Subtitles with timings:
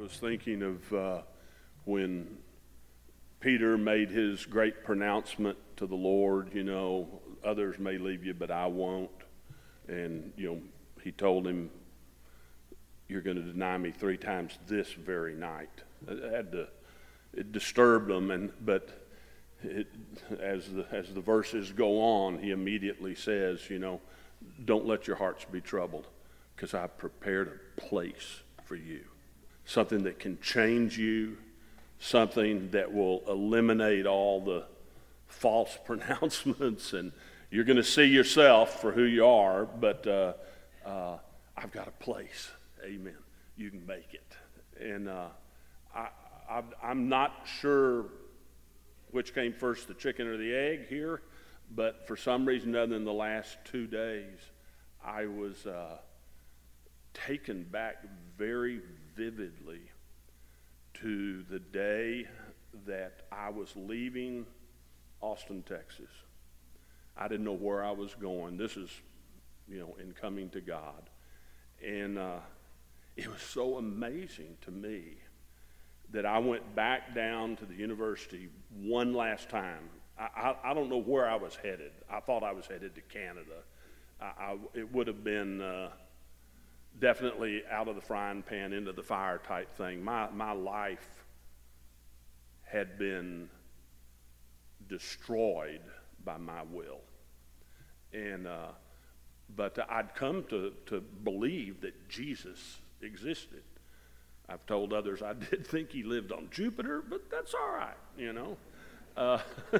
[0.00, 1.22] was thinking of uh,
[1.84, 2.38] when
[3.38, 8.50] Peter made his great pronouncement to the Lord, you know, others may leave you, but
[8.50, 9.10] I won't.
[9.88, 10.60] And, you know,
[11.02, 11.70] he told him,
[13.08, 15.82] You're going to deny me three times this very night.
[16.08, 16.68] It had to,
[17.34, 19.06] it disturbed him, and, but
[19.62, 19.88] it,
[20.40, 24.00] as, the, as the verses go on, he immediately says, You know,
[24.64, 26.06] don't let your hearts be troubled,
[26.56, 29.04] because I've prepared a place for you.
[29.70, 31.38] Something that can change you,
[32.00, 34.64] something that will eliminate all the
[35.28, 37.12] false pronouncements, and
[37.52, 40.32] you're going to see yourself for who you are, but uh,
[40.84, 41.18] uh,
[41.56, 42.50] I've got a place.
[42.84, 43.14] Amen.
[43.56, 44.36] You can make it.
[44.80, 45.26] And uh,
[45.94, 46.08] I,
[46.50, 48.06] I, I'm not sure
[49.12, 51.22] which came first, the chicken or the egg here,
[51.76, 54.38] but for some reason other than the last two days,
[55.04, 55.98] I was uh,
[57.14, 58.04] taken back
[58.36, 58.80] very
[59.16, 59.80] vividly
[60.94, 62.26] to the day
[62.86, 64.46] that I was leaving
[65.20, 66.10] Austin, Texas.
[67.16, 68.56] I didn't know where I was going.
[68.56, 68.90] This is,
[69.68, 71.10] you know, in coming to God.
[71.86, 72.38] And uh,
[73.16, 75.18] it was so amazing to me
[76.12, 78.48] that I went back down to the university
[78.80, 79.88] one last time.
[80.18, 80.28] I,
[80.64, 81.92] I, I don't know where I was headed.
[82.10, 83.62] I thought I was headed to Canada.
[84.20, 85.90] I, I it would have been uh,
[87.00, 90.02] definitely out of the frying pan into the fire type thing.
[90.04, 91.24] My, my life
[92.62, 93.48] had been
[94.88, 95.80] destroyed
[96.24, 97.00] by my will.
[98.12, 98.68] And, uh,
[99.56, 103.62] but I'd come to, to believe that Jesus existed.
[104.48, 108.32] I've told others I did think he lived on Jupiter, but that's all right, you
[108.32, 108.56] know.
[109.16, 109.38] Uh,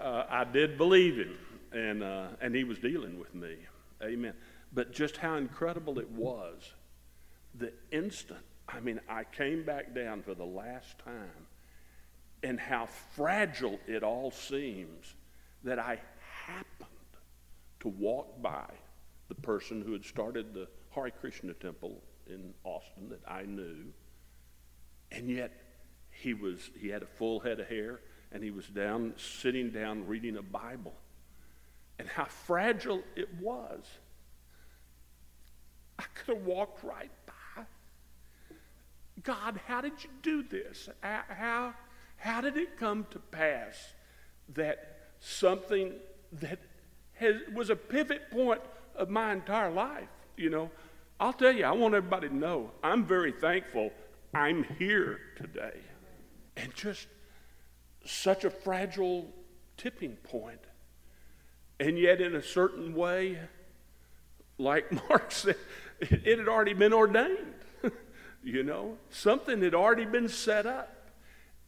[0.00, 1.36] uh, I did believe him,
[1.72, 3.56] and, uh, and he was dealing with me.
[4.02, 4.34] Amen.
[4.74, 6.72] But just how incredible it was
[7.54, 11.46] the instant, I mean, I came back down for the last time,
[12.42, 15.14] and how fragile it all seems
[15.62, 16.00] that I
[16.46, 16.88] happened
[17.80, 18.66] to walk by
[19.28, 23.92] the person who had started the Hare Krishna temple in Austin that I knew.
[25.12, 25.52] And yet
[26.10, 28.00] he was he had a full head of hair
[28.32, 30.94] and he was down sitting down reading a Bible.
[31.98, 33.84] And how fragile it was.
[35.98, 37.64] I could have walked right by.
[39.22, 40.88] God, how did you do this?
[41.00, 41.74] How,
[42.16, 43.94] how did it come to pass
[44.54, 45.92] that something
[46.40, 46.58] that
[47.14, 48.60] has, was a pivot point
[48.96, 50.70] of my entire life, you know,
[51.18, 53.92] I'll tell you, I want everybody to know I'm very thankful
[54.34, 55.78] I'm here today.
[56.56, 57.06] And just
[58.04, 59.32] such a fragile
[59.76, 60.60] tipping point.
[61.80, 63.38] And yet, in a certain way,
[64.58, 65.56] like Mark said,
[66.00, 67.54] it had already been ordained.
[68.42, 70.90] you know, something had already been set up.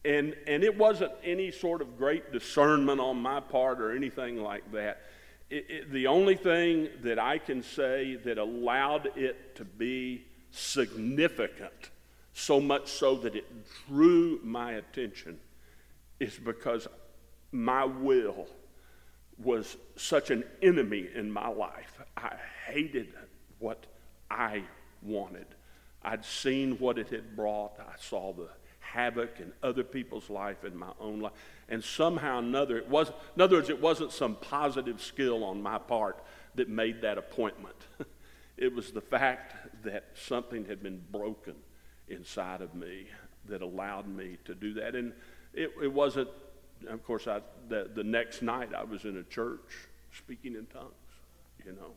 [0.05, 4.71] And, and it wasn't any sort of great discernment on my part or anything like
[4.71, 5.01] that
[5.49, 11.91] it, it, the only thing that I can say that allowed it to be significant,
[12.33, 13.45] so much so that it
[13.87, 15.39] drew my attention,
[16.19, 16.87] is because
[17.51, 18.47] my will
[19.37, 22.01] was such an enemy in my life.
[22.17, 23.13] I hated
[23.59, 23.85] what
[24.29, 24.63] I
[25.01, 25.47] wanted.
[26.03, 27.79] I'd seen what it had brought.
[27.79, 28.49] I saw the
[28.79, 31.33] havoc in other people's life and my own life.
[31.69, 35.77] And somehow another, it was, in other words, it wasn't some positive skill on my
[35.77, 36.23] part
[36.55, 37.75] that made that appointment.
[38.57, 41.55] it was the fact that something had been broken
[42.07, 43.07] inside of me
[43.49, 44.95] that allowed me to do that.
[44.95, 45.13] And
[45.53, 46.29] it, it wasn't,
[46.87, 50.93] of course, I, the, the next night I was in a church speaking in tongues,
[51.65, 51.91] you know.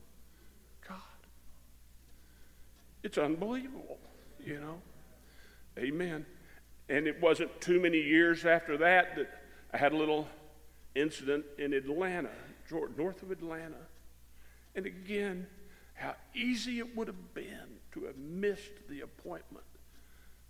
[0.86, 0.98] God,
[3.02, 3.98] it's unbelievable,
[4.38, 4.80] you know.
[5.78, 6.26] Amen.
[6.88, 9.30] And it wasn't too many years after that that
[9.72, 10.28] I had a little
[10.94, 12.30] incident in Atlanta,
[12.96, 13.76] north of Atlanta.
[14.74, 15.46] And again,
[15.94, 19.64] how easy it would have been to have missed the appointment.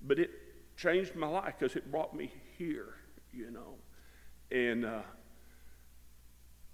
[0.03, 0.31] But it
[0.77, 2.95] changed my life because it brought me here,
[3.33, 3.75] you know.
[4.51, 5.03] And uh,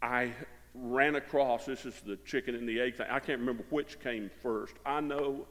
[0.00, 0.32] I
[0.74, 3.06] ran across this is the chicken and the egg thing.
[3.10, 4.74] I can't remember which came first.
[4.84, 5.46] I know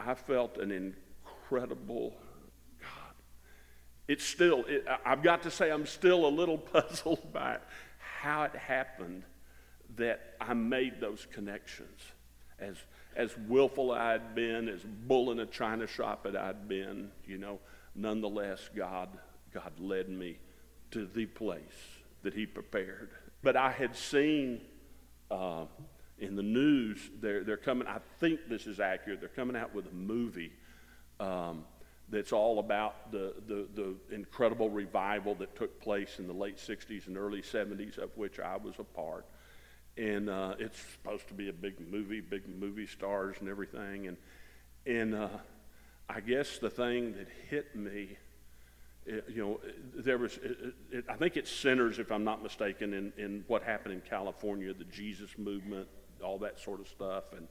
[0.00, 2.16] I felt an incredible
[2.80, 3.14] God.
[4.06, 7.58] it's still, it, I've got to say, I'm still a little puzzled by
[8.20, 9.24] how it happened
[9.96, 12.00] that I made those connections.
[12.58, 12.76] As,
[13.16, 17.58] as willful I'd been, as bull in a china shop that I'd been, you know,
[17.94, 19.08] nonetheless, God,
[19.52, 20.38] God led me
[20.90, 21.60] to the place
[22.22, 23.10] that He prepared.
[23.42, 24.60] But I had seen
[25.30, 25.64] uh,
[26.20, 29.86] in the news, they're, they're coming, I think this is accurate, they're coming out with
[29.86, 30.52] a movie
[31.20, 31.64] um,
[32.10, 37.06] that's all about the, the, the incredible revival that took place in the late 60s
[37.06, 39.26] and early 70s, of which I was a part.
[39.96, 44.06] And uh, it's supposed to be a big movie, big movie stars and everything.
[44.06, 44.16] And,
[44.86, 45.28] and uh,
[46.08, 48.16] I guess the thing that hit me,
[49.04, 49.60] it, you know,
[49.94, 53.62] there was, it, it, I think it centers, if I'm not mistaken, in, in what
[53.62, 55.88] happened in California, the Jesus movement,
[56.22, 57.24] all that sort of stuff.
[57.32, 57.48] And,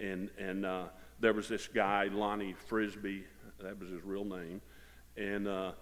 [0.00, 0.84] and, and uh,
[1.20, 3.24] there was this guy, Lonnie Frisbee,
[3.60, 4.60] that was his real name.
[5.16, 5.72] And uh,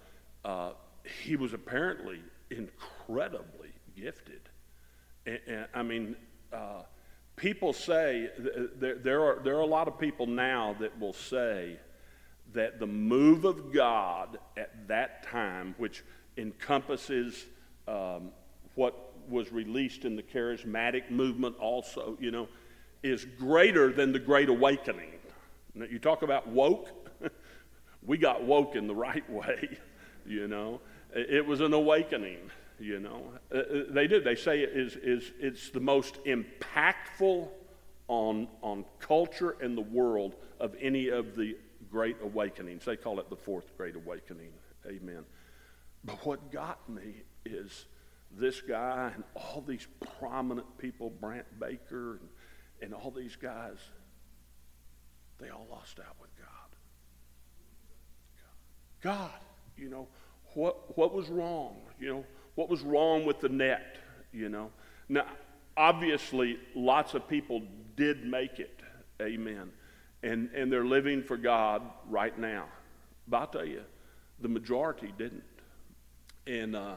[0.45, 0.73] uh,
[1.25, 4.41] he was apparently incredibly gifted.
[5.27, 6.17] And, and I mean,
[6.53, 6.83] uh,
[7.37, 8.31] people say,
[8.77, 11.79] there, there, are, there are a lot of people now that will say
[12.53, 16.03] that the move of God at that time, which
[16.37, 17.47] encompasses
[17.87, 18.31] um,
[18.75, 22.49] what was released in the charismatic movement also, you know,
[23.03, 25.13] is greater than the Great Awakening.
[25.75, 26.89] Now, you talk about woke,
[28.03, 29.79] we got woke in the right way,
[30.27, 30.81] you know.
[31.13, 33.33] It was an awakening, you know.
[33.53, 34.23] Uh, uh, they did.
[34.23, 37.49] They say it is, is it's the most impactful
[38.07, 41.57] on, on culture and the world of any of the
[41.91, 42.85] great awakenings.
[42.85, 44.53] They call it the fourth great awakening.
[44.87, 45.25] Amen.
[46.05, 47.87] But what got me is
[48.31, 49.87] this guy and all these
[50.19, 52.29] prominent people, Brant Baker and,
[52.83, 53.79] and all these guys,
[55.39, 56.47] they all lost out with God.
[59.01, 59.41] God,
[59.77, 60.07] you know,
[60.55, 61.77] what, what was wrong?
[61.99, 62.25] You know,
[62.55, 63.97] what was wrong with the net?
[64.33, 64.71] You know,
[65.09, 65.25] now,
[65.77, 67.63] obviously, lots of people
[67.97, 68.81] did make it.
[69.21, 69.73] Amen.
[70.23, 72.67] And, and they're living for God right now.
[73.27, 73.83] But I'll tell you,
[74.41, 75.45] the majority didn't.
[76.47, 76.97] And uh,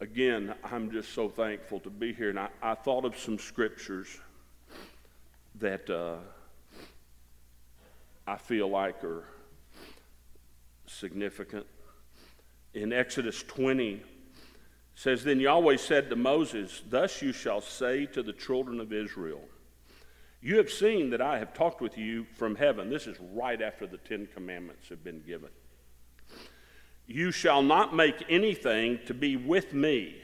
[0.00, 2.30] again, I'm just so thankful to be here.
[2.30, 4.08] And I, I thought of some scriptures
[5.56, 6.16] that uh,
[8.26, 9.24] I feel like are
[10.86, 11.66] significant.
[12.74, 14.02] In Exodus 20,
[14.98, 19.42] says, Then Yahweh said to Moses, Thus you shall say to the children of Israel,
[20.40, 22.90] You have seen that I have talked with you from heaven.
[22.90, 25.50] This is right after the Ten Commandments have been given.
[27.08, 30.16] You shall not make anything to be with me,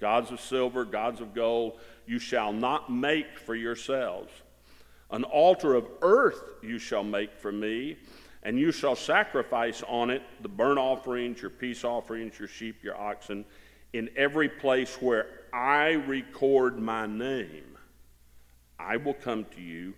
[0.00, 4.32] gods of silver, gods of gold, you shall not make for yourselves.
[5.10, 7.98] An altar of earth you shall make for me
[8.42, 12.96] and you shall sacrifice on it the burnt offerings, your peace offerings, your sheep, your
[12.96, 13.44] oxen,
[13.92, 17.76] in every place where I record my name.
[18.78, 19.92] I will come to you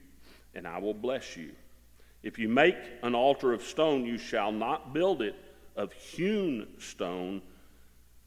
[0.55, 1.50] and I will bless you.
[2.25, 5.37] If you make an altar of stone, you shall not build it
[5.79, 7.41] of hewn stone,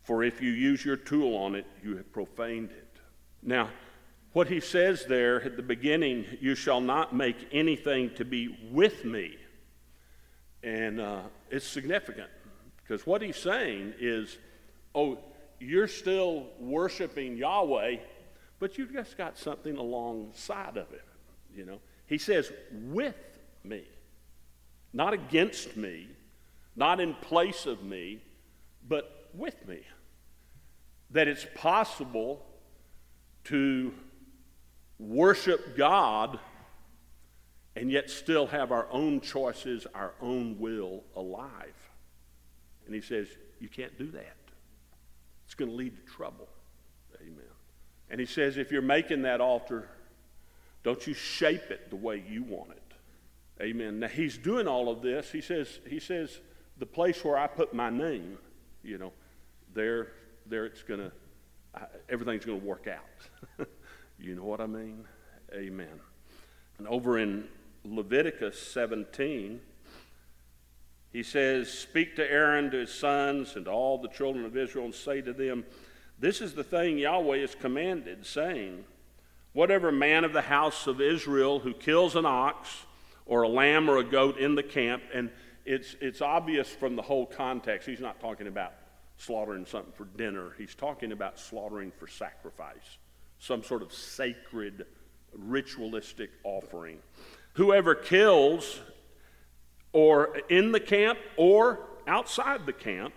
[0.03, 2.97] for if you use your tool on it, you have profaned it.
[3.43, 3.69] Now,
[4.33, 9.03] what he says there at the beginning, you shall not make anything to be with
[9.03, 9.35] me.
[10.63, 12.29] And uh, it's significant
[12.77, 14.37] because what he's saying is,
[14.95, 15.19] oh,
[15.59, 17.97] you're still worshiping Yahweh,
[18.59, 21.05] but you've just got something alongside of it.
[21.53, 23.15] You know, he says, with
[23.63, 23.83] me,
[24.93, 26.07] not against me,
[26.75, 28.21] not in place of me,
[28.87, 29.81] but with me.
[31.11, 32.45] That it's possible
[33.45, 33.93] to
[34.99, 36.39] worship God
[37.75, 41.73] and yet still have our own choices, our own will alive.
[42.85, 43.27] And he says,
[43.59, 44.37] You can't do that.
[45.45, 46.47] It's going to lead to trouble.
[47.21, 47.45] Amen.
[48.09, 49.87] And he says, If you're making that altar,
[50.83, 52.81] don't you shape it the way you want it.
[53.61, 53.99] Amen.
[53.99, 55.31] Now he's doing all of this.
[55.31, 56.39] He says, he says,
[56.77, 58.37] the place where I put my name,
[58.83, 59.13] you know,
[59.73, 60.13] there,
[60.45, 61.11] there it's gonna,
[62.09, 63.67] everything's gonna work out.
[64.19, 65.05] you know what I mean?
[65.53, 65.99] Amen.
[66.77, 67.45] And over in
[67.83, 69.59] Leviticus 17,
[71.11, 74.85] he says, Speak to Aaron, to his sons, and to all the children of Israel,
[74.85, 75.65] and say to them,
[76.19, 78.85] This is the thing Yahweh has commanded, saying,
[79.53, 82.85] Whatever man of the house of Israel who kills an ox
[83.25, 85.29] or a lamb or a goat in the camp, and
[85.65, 88.73] it's, it's obvious from the whole context, he's not talking about
[89.17, 92.97] slaughtering something for dinner, he's talking about slaughtering for sacrifice,
[93.39, 94.85] some sort of sacred,
[95.33, 96.99] ritualistic offering.
[97.53, 98.79] Whoever kills,
[99.93, 103.13] or in the camp or outside the camp,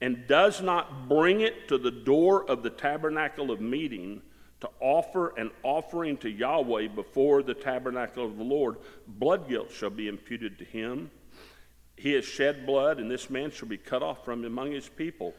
[0.00, 4.20] and does not bring it to the door of the tabernacle of meeting
[4.60, 9.90] to offer an offering to Yahweh before the tabernacle of the Lord, blood guilt shall
[9.90, 11.10] be imputed to him.
[11.96, 15.34] He has shed blood, and this man shall be cut off from among his people.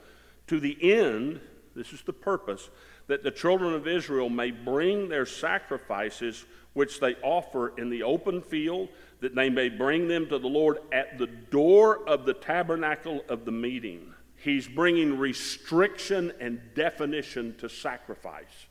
[0.48, 1.42] To the end,
[1.76, 2.70] this is the purpose,
[3.08, 8.42] that the children of Israel may bring their sacrifices which they offer in the open
[8.42, 8.90] field,
[9.22, 13.46] that they may bring them to the Lord at the door of the tabernacle of
[13.46, 14.14] the meeting.
[14.36, 18.68] He's bringing restriction and definition to sacrifice.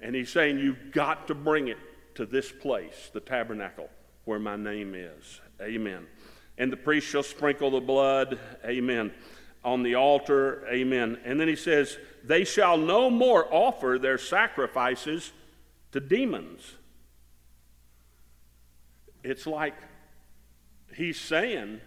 [0.00, 1.78] And he's saying, You've got to bring it
[2.16, 3.88] to this place, the tabernacle,
[4.24, 5.40] where my name is.
[5.60, 6.06] Amen.
[6.62, 9.10] And the priest shall sprinkle the blood, amen,
[9.64, 11.18] on the altar, amen.
[11.24, 15.32] And then he says, They shall no more offer their sacrifices
[15.90, 16.76] to demons.
[19.24, 19.74] It's like
[20.94, 21.80] he's saying,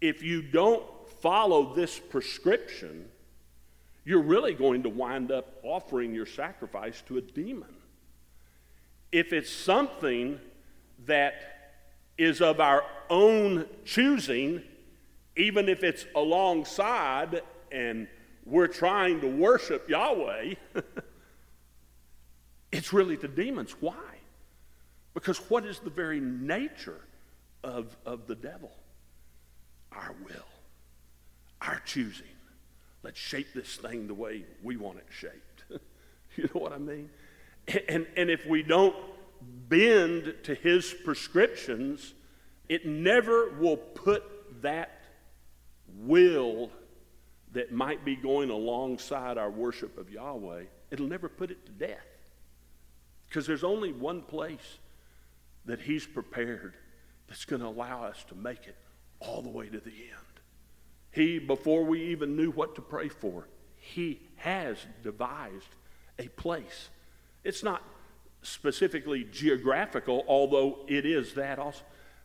[0.00, 0.82] if you don't
[1.22, 3.08] follow this prescription,
[4.04, 7.76] you're really going to wind up offering your sacrifice to a demon.
[9.12, 10.40] If it's something
[11.06, 11.57] that
[12.18, 14.62] is of our own choosing,
[15.36, 18.08] even if it's alongside and
[18.44, 20.54] we're trying to worship Yahweh,
[22.72, 23.76] it's really the demons.
[23.80, 23.94] Why?
[25.14, 27.00] Because what is the very nature
[27.62, 28.72] of, of the devil?
[29.92, 30.46] Our will,
[31.60, 32.26] our choosing.
[33.02, 35.64] Let's shape this thing the way we want it shaped.
[36.36, 37.10] you know what I mean?
[37.88, 38.96] And, and if we don't
[39.40, 42.14] bend to his prescriptions,
[42.68, 45.02] it never will put that
[46.00, 46.70] will
[47.52, 52.06] that might be going alongside our worship of Yahweh, it'll never put it to death.
[53.26, 54.78] Because there's only one place
[55.64, 56.74] that he's prepared
[57.26, 58.76] that's going to allow us to make it
[59.20, 60.28] all the way to the end.
[61.10, 65.74] He, before we even knew what to pray for, he has devised
[66.18, 66.88] a place.
[67.44, 67.82] It's not
[68.42, 71.82] specifically geographical, although it is that also,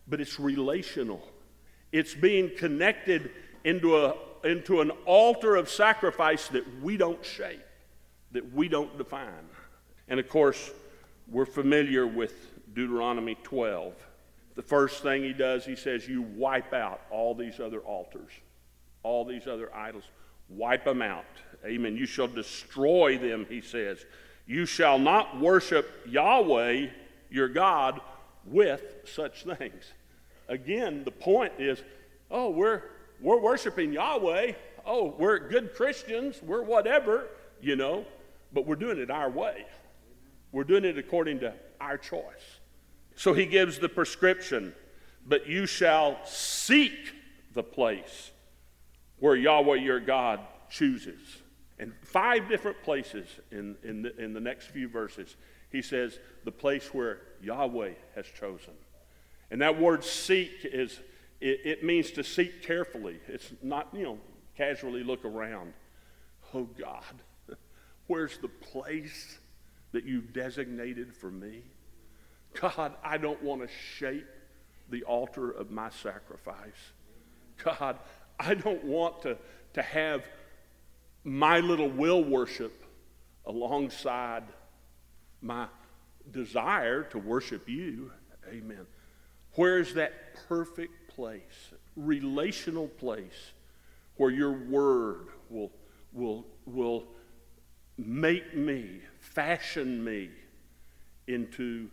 [0.08, 1.22] but it's relational.
[1.92, 3.32] It's being connected
[3.64, 7.62] into, a, into an altar of sacrifice that we don't shape,
[8.32, 9.48] that we don't define.
[10.08, 10.72] And of course,
[11.30, 12.34] we're familiar with
[12.74, 13.94] Deuteronomy 12.
[14.56, 18.32] The first thing he does, he says, You wipe out all these other altars,
[19.02, 20.04] all these other idols.
[20.50, 21.26] Wipe them out.
[21.66, 21.96] Amen.
[21.96, 24.06] You shall destroy them, he says.
[24.46, 26.88] You shall not worship Yahweh,
[27.30, 28.02] your God,
[28.46, 29.94] with such things.
[30.50, 31.82] Again, the point is
[32.30, 32.82] oh, we're,
[33.22, 34.54] we're worshiping Yahweh.
[34.86, 36.42] Oh, we're good Christians.
[36.42, 37.28] We're whatever,
[37.62, 38.06] you know,
[38.52, 39.66] but we're doing it our way.
[40.52, 42.60] We're doing it according to our choice.
[43.16, 44.74] So he gives the prescription,
[45.26, 47.14] but you shall seek
[47.54, 48.32] the place
[49.20, 51.43] where Yahweh your God chooses.
[51.80, 55.36] In five different places in, in, the, in the next few verses,
[55.72, 58.74] he says, the place where Yahweh has chosen.
[59.50, 61.00] And that word seek is,
[61.42, 63.20] it, it means to seek carefully.
[63.28, 64.18] It's not, you know,
[64.56, 65.74] casually look around.
[66.54, 67.04] Oh God,
[68.08, 69.40] where's the place
[69.92, 71.64] that you've designated for me?
[72.60, 74.28] God, I don't want to shape
[74.90, 76.92] the altar of my sacrifice.
[77.64, 77.98] God,
[78.40, 79.38] I don't want to,
[79.74, 80.28] to have
[81.24, 82.84] my little will worship
[83.46, 84.44] alongside
[85.42, 85.68] my
[86.32, 88.12] desire to worship you.
[88.48, 88.86] Amen.
[89.56, 93.52] Where is that perfect place, relational place,
[94.18, 95.72] where your word will,
[96.12, 97.06] will, will
[97.98, 100.30] make me, fashion me
[101.28, 101.90] into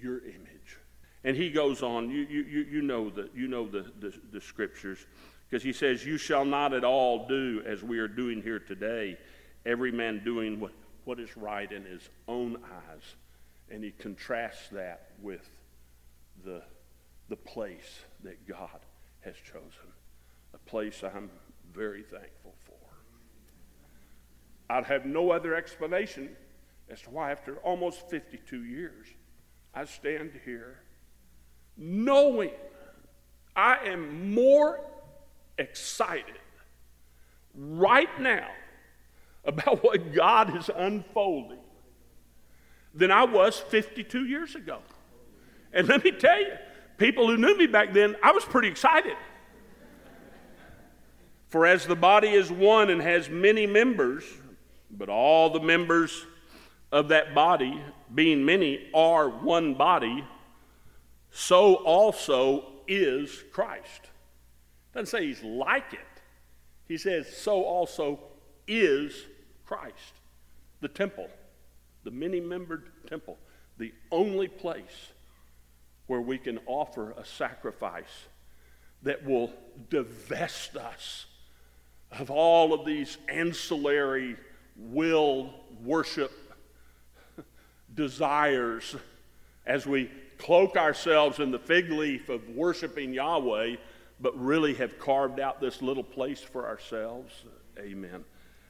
[0.00, 0.78] your image?
[1.22, 5.06] And he goes on, you, you, you know, the, you know the, the, the scriptures,
[5.48, 9.18] because he says, You shall not at all do as we are doing here today,
[9.64, 10.72] every man doing what,
[11.04, 13.14] what is right in his own eyes.
[13.70, 15.48] And he contrasts that with
[16.44, 16.62] the
[17.28, 18.80] the place that God
[19.20, 19.92] has chosen,
[20.52, 21.30] a place I'm
[21.72, 22.74] very thankful for.
[24.70, 26.36] I'd have no other explanation
[26.90, 29.06] as to why, after almost 52 years,
[29.74, 30.80] I stand here
[31.76, 32.50] knowing
[33.56, 34.80] I am more
[35.58, 36.38] excited
[37.54, 38.48] right now
[39.44, 41.58] about what God is unfolding
[42.94, 44.78] than I was 52 years ago.
[45.72, 46.52] And let me tell you,
[46.96, 49.16] people who knew me back then, I was pretty excited.
[51.48, 54.24] For as the body is one and has many members,
[54.90, 56.26] but all the members
[56.90, 57.80] of that body,
[58.14, 60.24] being many, are one body,
[61.30, 64.10] so also is Christ.
[64.94, 66.00] Doesn't say he's like it.
[66.86, 68.20] He says, so also
[68.68, 69.26] is
[69.66, 70.14] Christ.
[70.80, 71.28] The temple,
[72.04, 73.38] the many membered temple,
[73.78, 75.12] the only place
[76.06, 78.28] where we can offer a sacrifice
[79.02, 79.50] that will
[79.90, 81.26] divest us
[82.12, 84.36] of all of these ancillary
[84.76, 85.50] will
[85.82, 86.32] worship
[87.94, 88.96] desires
[89.66, 93.76] as we cloak ourselves in the fig leaf of worshiping Yahweh,
[94.20, 97.32] but really have carved out this little place for ourselves.
[97.78, 98.24] Amen.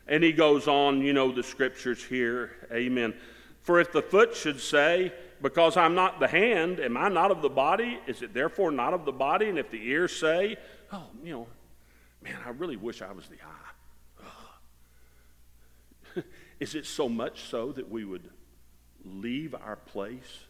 [0.07, 2.53] And he goes on, you know, the scriptures here.
[2.73, 3.15] Amen.
[3.63, 7.43] For if the foot should say, Because I'm not the hand, am I not of
[7.43, 7.99] the body?
[8.07, 9.49] Is it therefore not of the body?
[9.49, 10.57] And if the ear say,
[10.93, 11.47] Oh, you know,
[12.23, 13.75] man, I really wish I was the eye.
[16.61, 18.29] Is it so much so that we would
[19.05, 20.45] leave our place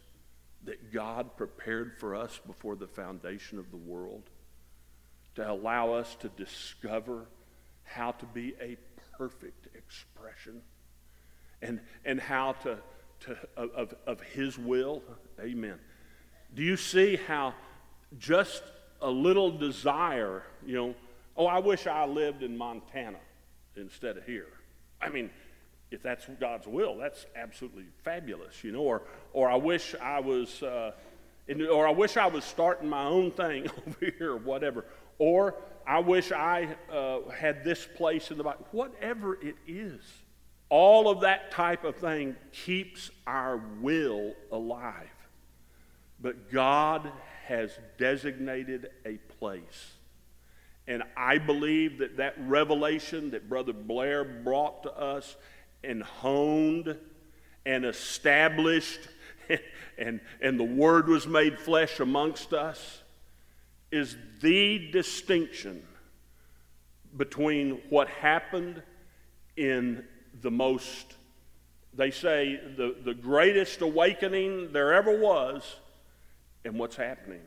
[0.64, 4.22] that God prepared for us before the foundation of the world
[5.34, 7.26] to allow us to discover
[7.82, 8.76] how to be a
[9.16, 10.60] perfect expression
[11.62, 12.78] and, and how to,
[13.20, 15.02] to of, of His will.
[15.40, 15.78] Amen.
[16.54, 17.54] Do you see how
[18.18, 18.62] just
[19.00, 20.94] a little desire, you know,
[21.36, 23.18] oh, I wish I lived in Montana
[23.76, 24.48] instead of here.
[25.00, 25.30] I mean,
[25.90, 28.80] if that's God's will, that's absolutely fabulous, you know.
[28.80, 30.92] Or, or I wish I was, uh,
[31.46, 34.84] in, or I wish I was starting my own thing over here, or whatever.
[35.18, 35.54] Or
[35.86, 38.66] I wish I uh, had this place in the Bible.
[38.72, 40.00] Whatever it is,
[40.68, 45.08] all of that type of thing keeps our will alive.
[46.20, 47.12] But God
[47.46, 49.92] has designated a place.
[50.86, 55.36] And I believe that that revelation that Brother Blair brought to us
[55.82, 56.96] and honed
[57.64, 59.00] and established,
[59.98, 63.03] and, and the Word was made flesh amongst us,
[63.94, 65.82] is the distinction
[67.16, 68.82] between what happened
[69.56, 70.04] in
[70.42, 71.14] the most,
[71.94, 75.76] they say, the, the greatest awakening there ever was,
[76.64, 77.42] and what's happening.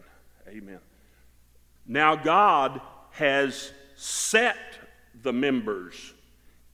[0.47, 0.79] Amen.
[1.85, 2.79] Now, God
[3.11, 4.57] has set
[5.21, 6.13] the members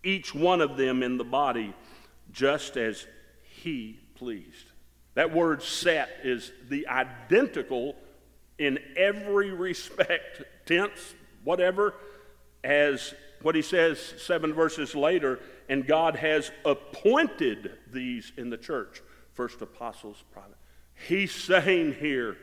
[0.03, 1.73] each one of them in the body
[2.31, 3.07] just as
[3.41, 4.67] he pleased.
[5.15, 7.95] That word set is the identical
[8.57, 11.93] in every respect, tense, whatever,
[12.63, 15.39] as what he says seven verses later,
[15.69, 19.01] and God has appointed these in the church.
[19.33, 20.57] First apostles, private.
[21.07, 22.37] He's saying here,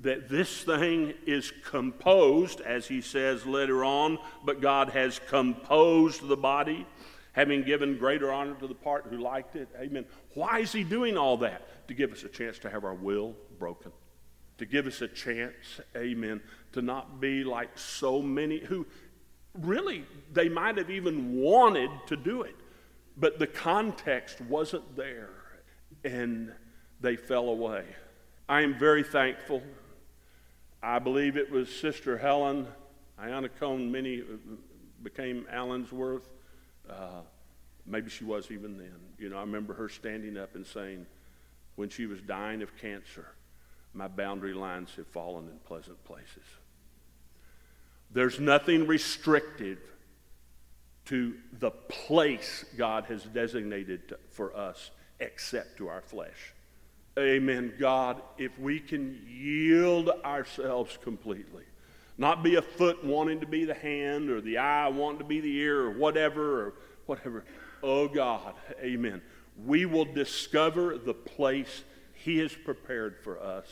[0.00, 6.36] that this thing is composed, as he says later on, but God has composed the
[6.36, 6.86] body,
[7.32, 9.68] having given greater honor to the part who liked it.
[9.78, 10.04] Amen.
[10.34, 11.88] Why is he doing all that?
[11.88, 13.92] To give us a chance to have our will broken,
[14.58, 16.40] to give us a chance, amen,
[16.72, 18.86] to not be like so many who
[19.60, 22.56] really they might have even wanted to do it,
[23.16, 25.30] but the context wasn't there
[26.04, 26.52] and
[27.00, 27.84] they fell away.
[28.48, 29.62] I am very thankful
[30.84, 32.66] I believe it was Sister Helen
[33.18, 34.24] Iannacone, many uh,
[35.02, 36.28] became Allensworth.
[36.88, 37.22] Uh,
[37.86, 38.94] maybe she was even then.
[39.18, 41.06] You know, I remember her standing up and saying,
[41.76, 43.28] when she was dying of cancer,
[43.94, 46.44] my boundary lines have fallen in pleasant places.
[48.10, 49.78] There's nothing restrictive
[51.06, 56.54] to the place God has designated for us except to our flesh.
[57.18, 57.72] Amen.
[57.78, 61.64] God, if we can yield ourselves completely,
[62.18, 65.40] not be a foot wanting to be the hand or the eye wanting to be
[65.40, 66.74] the ear or whatever or
[67.06, 67.44] whatever.
[67.82, 69.22] Oh God, amen.
[69.64, 71.84] We will discover the place
[72.24, 73.66] He has prepared for us,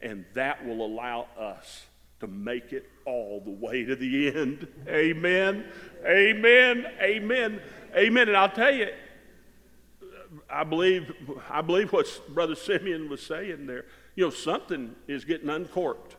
[0.00, 1.84] and that will allow us
[2.20, 4.66] to make it all the way to the end.
[4.88, 5.66] Amen.
[6.06, 6.86] Amen.
[6.98, 7.60] Amen.
[7.94, 8.28] Amen.
[8.28, 8.88] And I'll tell you,
[10.48, 11.12] I believe,
[11.50, 13.84] I believe what Brother Simeon was saying there.
[14.14, 16.16] You know, something is getting uncorked.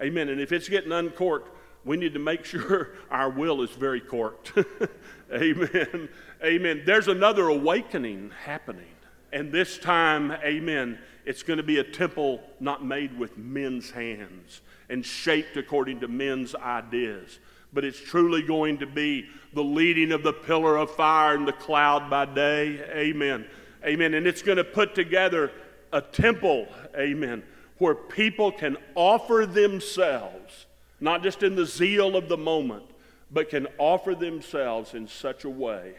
[0.00, 0.28] Amen.
[0.28, 1.50] And if it's getting uncorked,
[1.84, 4.52] we need to make sure our will is very corked.
[5.34, 6.08] amen.
[6.44, 6.82] Amen.
[6.86, 8.86] There's another awakening happening.
[9.32, 14.60] And this time, amen, it's going to be a temple not made with men's hands
[14.88, 17.38] and shaped according to men's ideas
[17.72, 21.52] but it's truly going to be the leading of the pillar of fire and the
[21.52, 22.84] cloud by day.
[22.94, 23.46] Amen.
[23.84, 24.14] Amen.
[24.14, 25.50] And it's going to put together
[25.92, 27.42] a temple, amen,
[27.78, 30.66] where people can offer themselves,
[31.00, 32.84] not just in the zeal of the moment,
[33.30, 35.94] but can offer themselves in such a way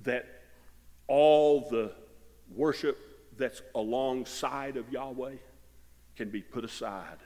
[0.00, 0.26] that
[1.08, 1.92] all the
[2.54, 2.98] worship
[3.36, 5.36] that's alongside of Yahweh
[6.16, 7.18] can be put aside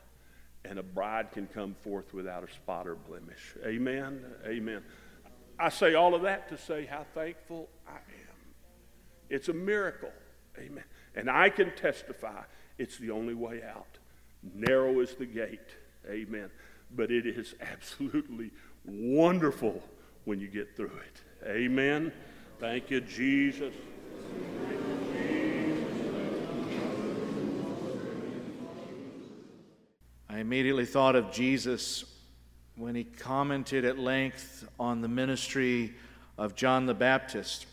[0.65, 3.55] and a bride can come forth without a spot or blemish.
[3.65, 4.25] Amen.
[4.47, 4.83] Amen.
[5.59, 8.37] I say all of that to say how thankful I am.
[9.29, 10.13] It's a miracle.
[10.59, 10.85] Amen.
[11.15, 12.43] And I can testify
[12.79, 13.99] it's the only way out.
[14.55, 15.77] Narrow is the gate.
[16.09, 16.51] Amen.
[16.95, 18.51] But it is absolutely
[18.85, 19.83] wonderful
[20.25, 21.47] when you get through it.
[21.47, 22.13] Amen.
[22.61, 23.75] Thank you, Jesus.
[30.39, 32.05] I immediately thought of Jesus
[32.77, 35.95] when he commented at length on the ministry
[36.39, 37.67] of John the Baptist.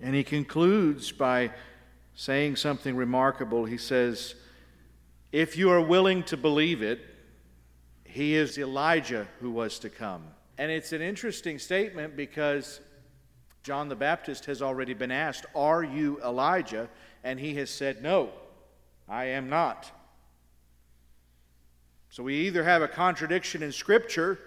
[0.00, 1.50] And he concludes by
[2.14, 3.66] saying something remarkable.
[3.66, 4.36] He says,
[5.32, 7.00] If you are willing to believe it,
[8.04, 10.22] he is Elijah who was to come.
[10.56, 12.80] And it's an interesting statement because
[13.64, 16.88] John the Baptist has already been asked, Are you Elijah?
[17.22, 18.30] And he has said, No,
[19.06, 19.92] I am not.
[22.10, 24.38] So we either have a contradiction in Scripture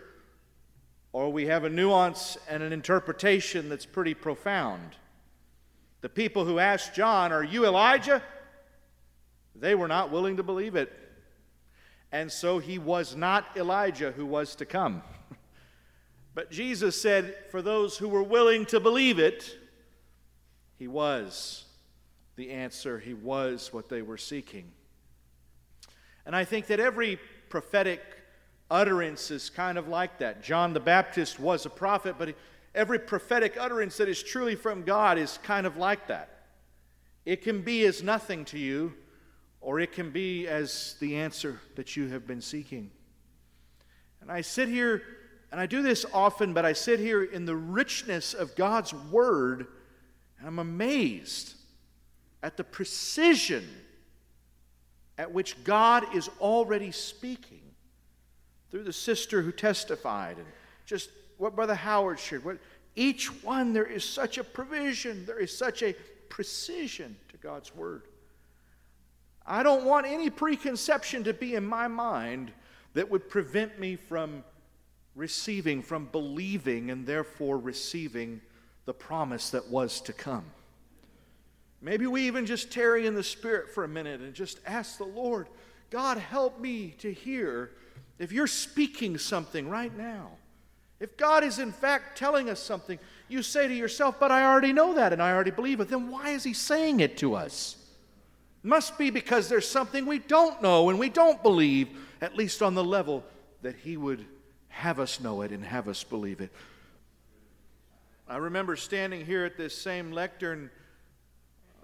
[1.13, 4.97] or we have a nuance and an interpretation that's pretty profound.
[6.01, 8.21] The people who asked John, Are you Elijah?
[9.55, 10.91] They were not willing to believe it.
[12.11, 15.01] And so he was not Elijah who was to come.
[16.35, 19.55] But Jesus said, For those who were willing to believe it,
[20.79, 21.65] he was
[22.35, 22.97] the answer.
[22.97, 24.71] He was what they were seeking.
[26.25, 27.19] And I think that every
[27.53, 28.01] prophetic
[28.71, 30.41] utterance is kind of like that.
[30.41, 32.33] John the Baptist was a prophet, but
[32.73, 36.45] every prophetic utterance that is truly from God is kind of like that.
[37.27, 38.93] It can be as nothing to you,
[39.61, 42.89] or it can be as the answer that you have been seeking.
[44.19, 45.03] And I sit here,
[45.51, 49.67] and I do this often, but I sit here in the richness of God's Word,
[50.39, 51.53] and I'm amazed
[52.41, 53.69] at the precision
[55.17, 57.61] at which God is already speaking
[58.71, 60.47] through the sister who testified and
[60.85, 62.43] just what Brother Howard shared.
[62.43, 62.57] What,
[62.95, 65.93] each one, there is such a provision, there is such a
[66.29, 68.03] precision to God's Word.
[69.45, 72.51] I don't want any preconception to be in my mind
[72.93, 74.43] that would prevent me from
[75.15, 78.41] receiving, from believing, and therefore receiving
[78.85, 80.45] the promise that was to come.
[81.83, 85.03] Maybe we even just tarry in the Spirit for a minute and just ask the
[85.03, 85.47] Lord,
[85.89, 87.71] God, help me to hear
[88.17, 90.29] if you're speaking something right now.
[91.01, 94.71] If God is in fact telling us something, you say to yourself, But I already
[94.71, 95.89] know that and I already believe it.
[95.89, 97.75] Then why is He saying it to us?
[98.63, 101.89] Must be because there's something we don't know and we don't believe,
[102.21, 103.25] at least on the level
[103.61, 104.25] that He would
[104.69, 106.49] have us know it and have us believe it.
[108.25, 110.71] I remember standing here at this same lectern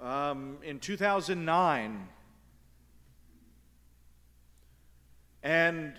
[0.01, 2.07] um, in 2009.
[5.43, 5.93] And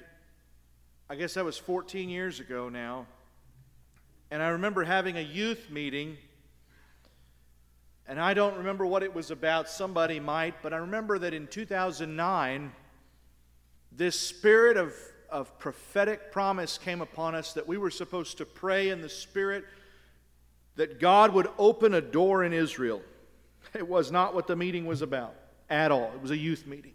[1.08, 3.06] I guess that was 14 years ago now.
[4.30, 6.16] And I remember having a youth meeting.
[8.06, 11.46] And I don't remember what it was about, somebody might, but I remember that in
[11.46, 12.72] 2009,
[13.92, 14.94] this spirit of,
[15.30, 19.64] of prophetic promise came upon us that we were supposed to pray in the spirit
[20.74, 23.02] that God would open a door in Israel.
[23.74, 25.34] It was not what the meeting was about
[25.68, 26.10] at all.
[26.14, 26.92] It was a youth meeting.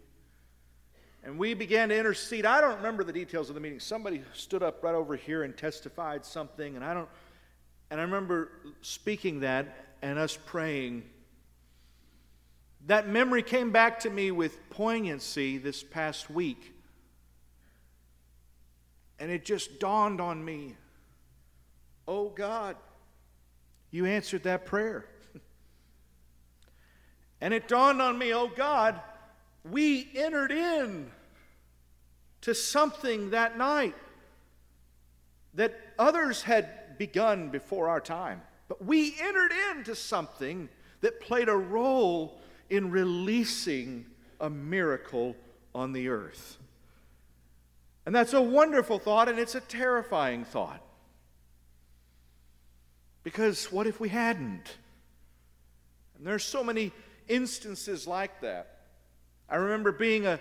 [1.24, 2.46] And we began to intercede.
[2.46, 3.80] I don't remember the details of the meeting.
[3.80, 7.08] Somebody stood up right over here and testified something, and I don't
[7.90, 8.50] and I remember
[8.82, 11.04] speaking that and us praying.
[12.86, 16.72] That memory came back to me with poignancy this past week.
[19.18, 20.76] And it just dawned on me
[22.08, 22.76] oh God,
[23.90, 25.06] you answered that prayer.
[27.40, 29.00] And it dawned on me, oh God,
[29.64, 31.10] we entered in
[32.42, 33.94] to something that night
[35.54, 38.42] that others had begun before our time.
[38.68, 40.68] But we entered into something
[41.00, 44.06] that played a role in releasing
[44.40, 45.36] a miracle
[45.74, 46.58] on the earth.
[48.04, 50.82] And that's a wonderful thought, and it's a terrifying thought.
[53.24, 54.76] Because what if we hadn't?
[56.16, 56.92] And there's so many
[57.28, 58.80] instances like that.
[59.48, 60.40] I remember being a,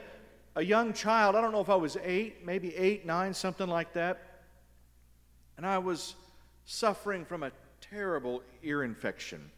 [0.55, 3.93] a young child, I don't know if I was eight, maybe eight, nine, something like
[3.93, 4.41] that.
[5.57, 6.15] And I was
[6.65, 9.51] suffering from a terrible ear infection.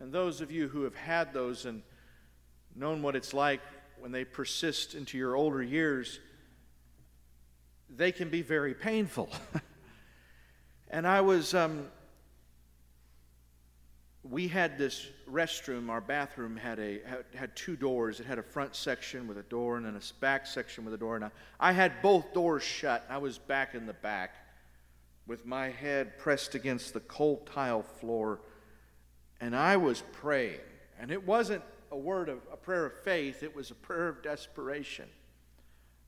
[0.00, 1.82] And those of you who have had those and
[2.74, 3.60] known what it's like
[4.00, 6.18] when they persist into your older years,
[7.88, 9.28] they can be very painful.
[10.90, 11.86] and I was um,
[14.24, 18.20] we had this restroom, our bathroom had, a, had, had, two doors.
[18.20, 20.96] It had a front section with a door and then a back section with a
[20.96, 21.16] door.
[21.16, 23.04] And I, I had both doors shut.
[23.08, 24.36] I was back in the back
[25.26, 28.40] with my head pressed against the cold tile floor.
[29.40, 30.60] And I was praying.
[31.00, 34.22] And it wasn't a word of a prayer of faith, it was a prayer of
[34.22, 35.08] desperation.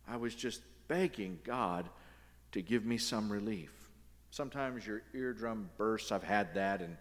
[0.07, 1.88] I was just begging God
[2.53, 3.72] to give me some relief.
[4.31, 6.12] Sometimes your eardrum bursts.
[6.12, 6.96] I've had that, and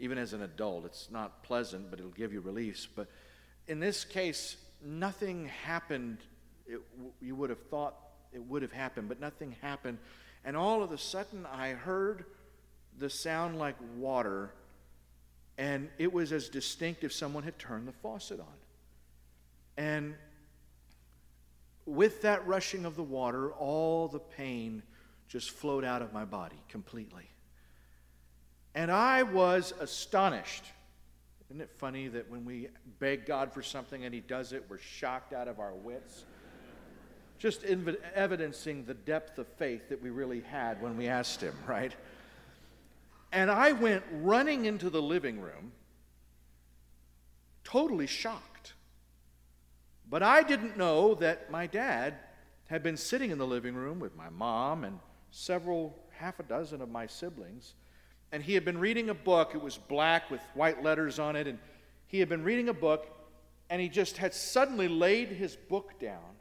[0.00, 2.88] even as an adult, it's not pleasant, but it'll give you relief.
[2.94, 3.08] But
[3.66, 6.18] in this case, nothing happened.
[6.66, 6.80] It,
[7.20, 7.94] you would have thought
[8.32, 9.98] it would have happened, but nothing happened.
[10.44, 12.24] And all of a sudden, I heard
[12.98, 14.52] the sound like water,
[15.56, 18.46] and it was as distinct if someone had turned the faucet on.
[19.76, 20.14] And
[21.86, 24.82] with that rushing of the water, all the pain
[25.28, 27.28] just flowed out of my body completely.
[28.74, 30.64] And I was astonished.
[31.48, 34.78] Isn't it funny that when we beg God for something and He does it, we're
[34.78, 36.24] shocked out of our wits?
[37.38, 41.94] Just evidencing the depth of faith that we really had when we asked Him, right?
[43.32, 45.72] And I went running into the living room,
[47.64, 48.74] totally shocked.
[50.10, 52.14] But I didn't know that my dad
[52.66, 54.98] had been sitting in the living room with my mom and
[55.30, 57.74] several, half a dozen of my siblings.
[58.32, 59.52] And he had been reading a book.
[59.54, 61.46] It was black with white letters on it.
[61.46, 61.58] And
[62.06, 63.06] he had been reading a book,
[63.70, 66.36] and he just had suddenly laid his book down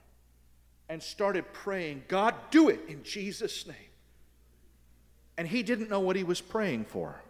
[0.90, 3.76] and started praying, God, do it in Jesus' name.
[5.38, 7.22] And he didn't know what he was praying for.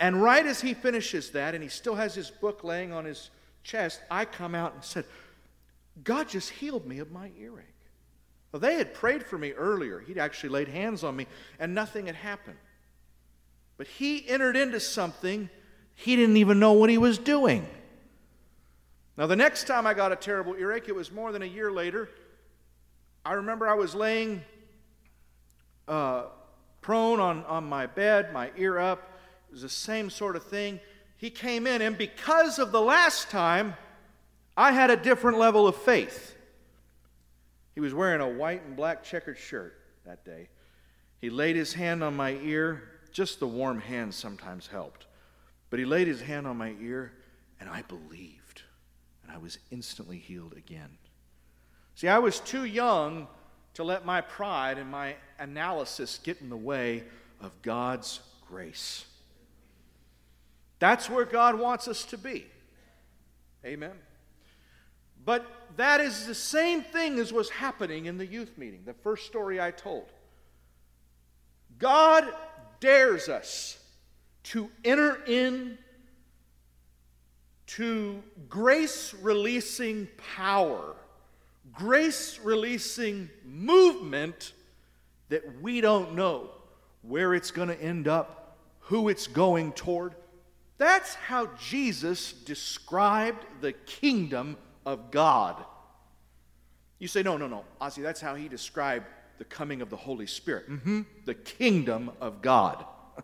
[0.00, 3.30] And right as he finishes that, and he still has his book laying on his
[3.64, 5.04] chest, I come out and said,
[6.04, 7.66] God just healed me of my earache.
[8.52, 9.98] Well, they had prayed for me earlier.
[9.98, 11.26] He'd actually laid hands on me,
[11.58, 12.56] and nothing had happened.
[13.78, 15.48] But he entered into something
[15.94, 17.66] he didn't even know what he was doing.
[19.16, 21.72] Now, the next time I got a terrible earache, it was more than a year
[21.72, 22.08] later.
[23.24, 24.42] I remember I was laying
[25.88, 26.24] uh,
[26.82, 29.00] prone on, on my bed, my ear up.
[29.48, 30.78] It was the same sort of thing.
[31.16, 33.74] He came in, and because of the last time,
[34.56, 36.36] I had a different level of faith.
[37.74, 40.48] He was wearing a white and black checkered shirt that day.
[41.20, 42.82] He laid his hand on my ear.
[43.18, 45.06] Just the warm hand sometimes helped.
[45.70, 47.14] But he laid his hand on my ear,
[47.58, 48.62] and I believed.
[49.24, 50.98] And I was instantly healed again.
[51.96, 53.26] See, I was too young
[53.74, 57.02] to let my pride and my analysis get in the way
[57.40, 59.04] of God's grace.
[60.78, 62.46] That's where God wants us to be.
[63.64, 63.96] Amen.
[65.24, 65.44] But
[65.76, 69.60] that is the same thing as was happening in the youth meeting, the first story
[69.60, 70.06] I told.
[71.80, 72.32] God
[72.80, 73.78] dares us
[74.44, 75.78] to enter in
[77.66, 80.96] to grace releasing power,
[81.72, 84.52] grace releasing movement
[85.28, 86.50] that we don't know
[87.02, 90.14] where it's going to end up, who it's going toward.
[90.78, 95.62] That's how Jesus described the kingdom of God.
[96.98, 97.64] You say, no, no, no.
[97.80, 99.06] Asi, that's how he described
[99.38, 100.70] the coming of the Holy Spirit.
[100.70, 101.02] Mm-hmm.
[101.24, 102.84] The kingdom of God.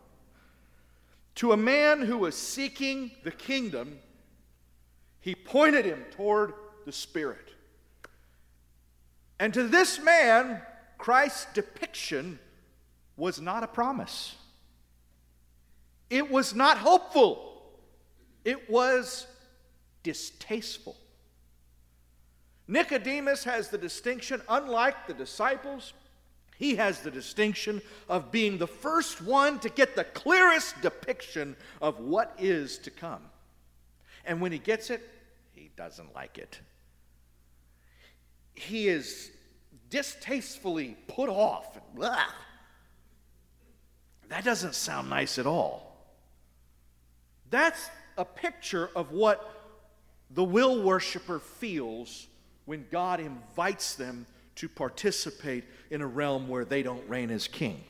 [1.37, 3.99] to a man who was seeking the kingdom,
[5.21, 6.55] he pointed him toward
[6.87, 7.51] the Spirit.
[9.39, 10.63] And to this man,
[10.99, 12.39] Christ's depiction
[13.17, 14.37] was not a promise.
[16.11, 17.63] It was not hopeful.
[18.45, 19.27] It was
[20.03, 20.97] distasteful.
[22.67, 25.93] Nicodemus has the distinction, unlike the disciples,
[26.59, 31.99] he has the distinction of being the first one to get the clearest depiction of
[32.01, 33.23] what is to come.
[34.25, 35.03] And when he gets it,
[35.53, 36.61] he doesn't like it.
[38.55, 39.31] He is
[39.91, 41.79] distastefully put off.
[41.95, 42.19] Blah.
[44.29, 45.97] That doesn't sound nice at all.
[47.51, 49.51] That's a picture of what
[50.31, 52.27] the will worshiper feels
[52.65, 55.65] when God invites them to participate
[55.95, 57.81] in a realm where they don't reign as king.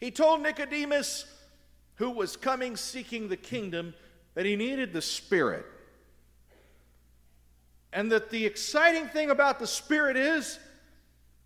[0.00, 1.24] He told Nicodemus,
[1.94, 3.94] who was coming seeking the kingdom,
[4.34, 5.64] that he needed the Spirit.
[7.92, 10.58] And that the exciting thing about the Spirit is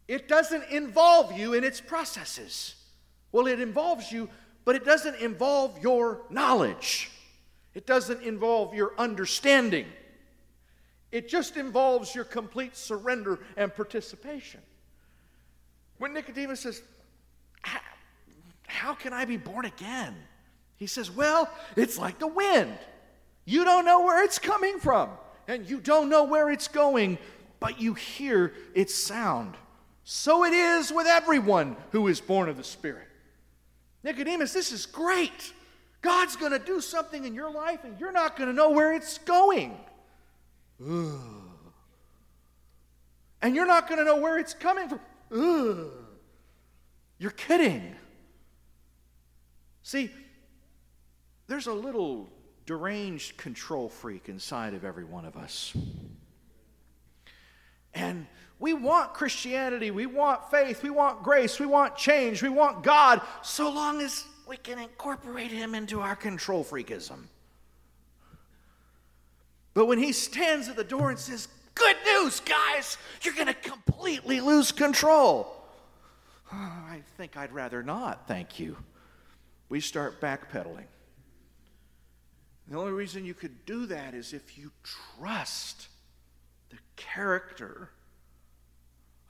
[0.08, 2.74] it doesn't involve you in its processes.
[3.30, 4.30] Well, it involves you,
[4.64, 7.10] but it doesn't involve your knowledge,
[7.74, 9.86] it doesn't involve your understanding.
[11.12, 14.60] It just involves your complete surrender and participation.
[15.98, 16.82] When Nicodemus says,
[18.66, 20.14] How can I be born again?
[20.76, 22.76] He says, Well, it's like the wind.
[23.44, 25.10] You don't know where it's coming from,
[25.46, 27.18] and you don't know where it's going,
[27.60, 29.54] but you hear its sound.
[30.04, 33.08] So it is with everyone who is born of the Spirit.
[34.02, 35.52] Nicodemus, this is great.
[36.02, 38.92] God's going to do something in your life, and you're not going to know where
[38.92, 39.76] it's going.
[40.82, 41.10] Ugh.
[43.40, 45.00] And you're not going to know where it's coming from.
[45.32, 45.90] Ugh.
[47.18, 47.94] You're kidding.
[49.82, 50.10] See,
[51.46, 52.28] there's a little
[52.66, 55.76] deranged control freak inside of every one of us.
[57.92, 58.26] And
[58.58, 63.20] we want Christianity, we want faith, we want grace, we want change, we want God,
[63.42, 67.24] so long as we can incorporate Him into our control freakism.
[69.74, 73.54] But when He stands at the door and says, Good news, guys, you're going to
[73.54, 75.52] completely lose control.
[76.52, 78.76] Oh, I think I'd rather not, thank you.
[79.68, 80.86] We start backpedaling.
[82.68, 84.70] The only reason you could do that is if you
[85.18, 85.88] trust
[86.70, 87.90] the character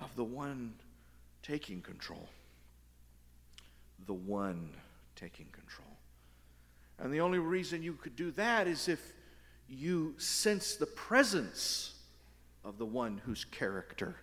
[0.01, 0.75] of the one
[1.43, 2.29] taking control.
[4.07, 4.71] The one
[5.17, 5.89] taking control.
[6.99, 9.01] And the only reason you could do that is if
[9.69, 11.94] you sense the presence
[12.65, 14.17] of the one whose character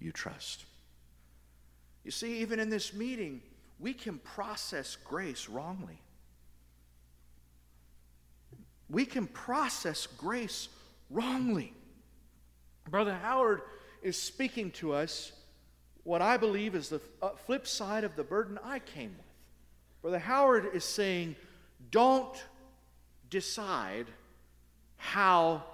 [0.00, 0.64] you trust.
[2.04, 3.42] You see, even in this meeting,
[3.78, 6.00] we can process grace wrongly.
[8.88, 10.68] We can process grace
[11.10, 11.74] wrongly.
[12.88, 13.60] Brother Howard
[14.02, 15.32] is speaking to us
[16.04, 19.26] what I believe is the uh, flip side of the burden I came with.
[20.00, 21.36] Brother Howard is saying,
[21.90, 22.42] don't
[23.28, 24.06] decide
[24.96, 25.64] how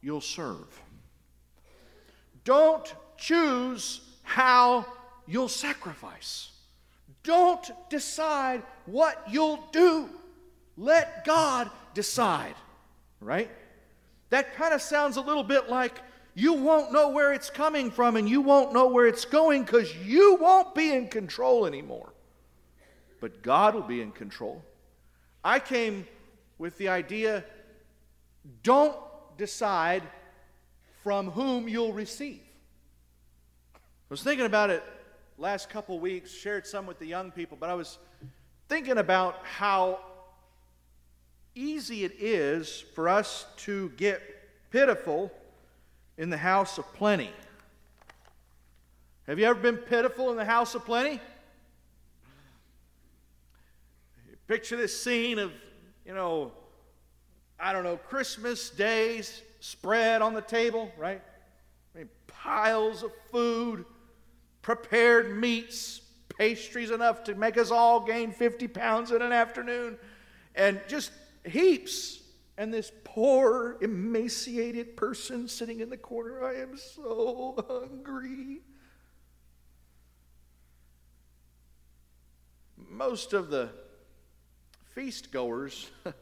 [0.00, 0.80] you'll serve.
[2.50, 4.84] Don't choose how
[5.28, 6.50] you'll sacrifice.
[7.22, 10.08] Don't decide what you'll do.
[10.76, 12.56] Let God decide,
[13.20, 13.48] right?
[14.30, 16.00] That kind of sounds a little bit like
[16.34, 19.94] you won't know where it's coming from and you won't know where it's going because
[19.98, 22.12] you won't be in control anymore.
[23.20, 24.64] But God will be in control.
[25.44, 26.04] I came
[26.58, 27.44] with the idea
[28.64, 28.96] don't
[29.38, 30.02] decide
[31.02, 32.42] from whom you'll receive.
[33.74, 33.78] I
[34.10, 34.82] was thinking about it
[35.38, 37.98] last couple weeks, shared some with the young people, but I was
[38.68, 40.00] thinking about how
[41.54, 44.20] easy it is for us to get
[44.70, 45.32] pitiful
[46.18, 47.30] in the house of plenty.
[49.26, 51.20] Have you ever been pitiful in the house of plenty?
[54.46, 55.52] Picture this scene of,
[56.04, 56.52] you know,
[57.58, 61.22] I don't know, Christmas days spread on the table, right?
[61.94, 63.84] I mean, piles of food,
[64.62, 66.00] prepared meats,
[66.38, 69.98] pastries enough to make us all gain 50 pounds in an afternoon,
[70.54, 71.12] and just
[71.44, 72.16] heaps.
[72.56, 78.60] And this poor, emaciated person sitting in the corner, I am so hungry.
[82.76, 83.70] Most of the
[84.94, 85.90] feast goers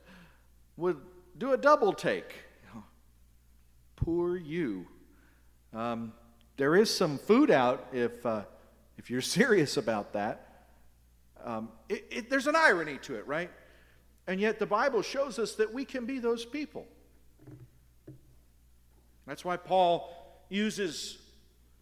[0.77, 1.01] would
[1.37, 2.35] do a double take.
[3.99, 4.87] Poor you.
[5.75, 6.13] Um,
[6.57, 8.43] there is some food out if, uh,
[8.97, 10.67] if you're serious about that.
[11.45, 13.51] Um, it, it, there's an irony to it, right?
[14.29, 16.87] And yet the Bible shows us that we can be those people.
[19.27, 20.15] That's why Paul
[20.49, 21.19] uses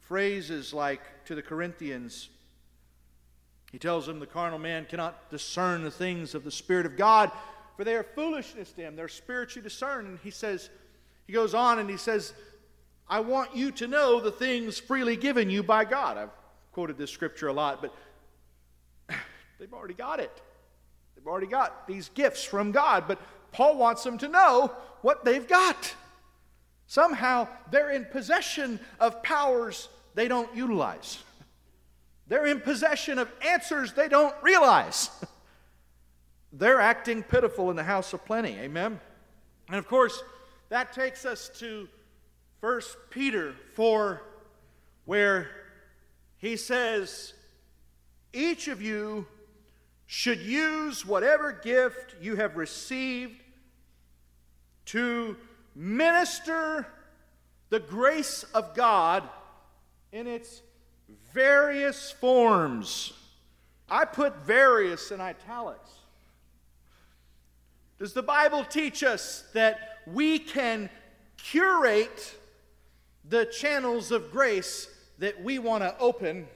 [0.00, 2.30] phrases like to the Corinthians.
[3.72, 7.30] He tells them the carnal man cannot discern the things of the Spirit of God,
[7.76, 8.96] for they are foolishness to him.
[8.96, 10.06] They're spiritually discerned.
[10.08, 10.70] And he says,
[11.26, 12.32] he goes on and he says,
[13.08, 16.16] I want you to know the things freely given you by God.
[16.16, 16.30] I've
[16.72, 17.94] quoted this scripture a lot, but
[19.58, 20.42] they've already got it.
[21.14, 23.20] They've already got these gifts from God, but
[23.52, 25.94] Paul wants them to know what they've got.
[26.86, 31.22] Somehow they're in possession of powers they don't utilize.
[32.28, 35.10] They're in possession of answers they don't realize.
[36.52, 38.58] they're acting pitiful in the house of plenty.
[38.58, 38.98] Amen?
[39.68, 40.20] And of course,
[40.68, 41.88] that takes us to
[42.60, 44.22] 1 Peter 4,
[45.04, 45.48] where
[46.38, 47.34] he says,
[48.32, 49.26] Each of you
[50.06, 53.40] should use whatever gift you have received
[54.86, 55.36] to
[55.74, 56.86] minister
[57.68, 59.24] the grace of God
[60.12, 60.62] in its
[61.32, 63.12] various forms.
[63.88, 65.90] I put various in italics.
[67.98, 70.90] Does the Bible teach us that we can
[71.36, 72.36] curate
[73.28, 74.88] the channels of grace
[75.18, 76.46] that we want to open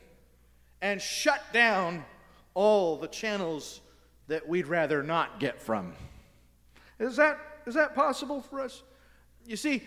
[0.82, 2.05] and shut down
[2.55, 3.80] all the channels
[4.28, 5.93] that we'd rather not get from.
[6.99, 8.82] Is that, is that possible for us?
[9.47, 9.82] You see,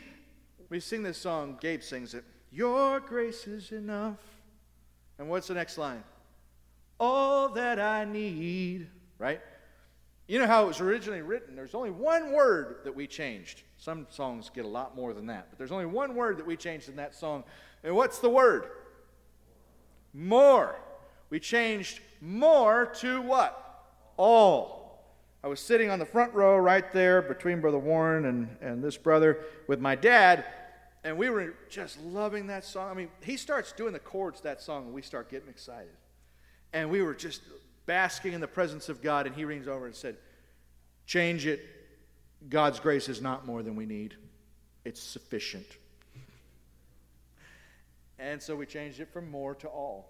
[0.70, 2.24] we sing this song, Gabe sings it.
[2.52, 4.18] Your grace is enough.
[5.18, 6.04] And what's the next line?
[7.00, 8.88] All that I need,
[9.18, 9.42] right?
[10.28, 11.56] You know how it was originally written?
[11.56, 13.64] There's only one word that we changed.
[13.78, 16.56] Some songs get a lot more than that, but there's only one word that we
[16.56, 17.44] changed in that song.
[17.84, 18.70] And what's the word?
[20.14, 20.80] More.
[21.30, 23.86] We changed more to what?
[24.16, 25.04] All.
[25.44, 28.96] I was sitting on the front row right there between Brother Warren and, and this
[28.96, 30.46] brother with my dad,
[31.04, 32.90] and we were just loving that song.
[32.90, 35.92] I mean, he starts doing the chords that song, and we start getting excited.
[36.72, 37.42] And we were just
[37.86, 40.18] basking in the presence of God, and he leans over and said,
[41.06, 41.62] Change it.
[42.50, 44.16] God's grace is not more than we need,
[44.86, 45.66] it's sufficient.
[48.20, 50.10] And so we changed it from more to all.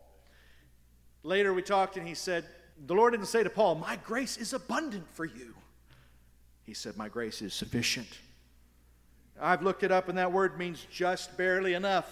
[1.24, 2.46] Later we talked, and he said,
[2.86, 5.56] The Lord didn't say to Paul, My grace is abundant for you.
[6.64, 8.08] He said, My grace is sufficient.
[9.42, 12.12] I've looked it up, and that word means just barely enough.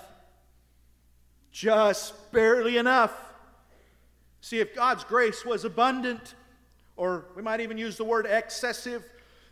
[1.52, 3.12] Just barely enough.
[4.42, 6.36] See, if God's grace was abundant,
[6.98, 9.04] or we might even use the word excessive,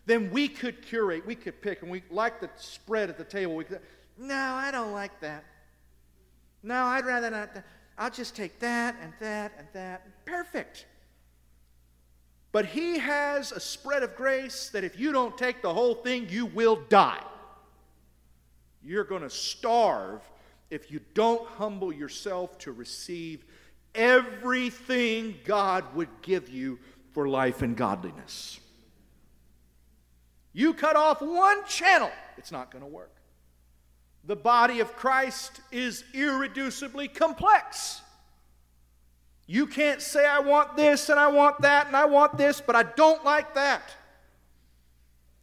[0.06, 3.56] then we could curate, we could pick, and we like the spread at the table.
[3.56, 3.82] We could,
[4.18, 5.46] no, I don't like that.
[6.64, 7.50] No, I'd rather not.
[7.98, 10.26] I'll just take that and that and that.
[10.26, 10.88] Perfect.
[12.52, 16.28] But he has a spread of grace that if you don't take the whole thing,
[16.30, 17.24] you will die.
[18.84, 20.22] You're going to starve
[20.70, 23.46] if you don't humble yourself to receive
[23.96, 26.80] everything God would give you
[27.12, 28.60] for life and godliness.
[30.54, 33.16] You cut off one channel, it's not going to work.
[34.26, 38.02] The body of Christ is irreducibly complex.
[39.48, 42.76] You can't say, I want this and I want that and I want this, but
[42.76, 43.82] I don't like that.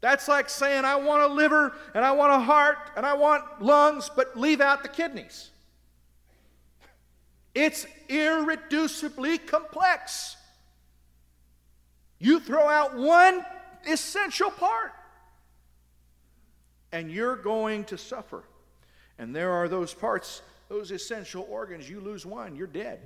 [0.00, 3.60] That's like saying, I want a liver and I want a heart and I want
[3.60, 5.50] lungs, but leave out the kidneys.
[7.56, 10.36] It's irreducibly complex.
[12.18, 13.42] You throw out one
[13.90, 14.92] essential part,
[16.92, 18.44] and you're going to suffer.
[19.18, 21.88] And there are those parts, those essential organs.
[21.88, 23.00] You lose one, you're dead.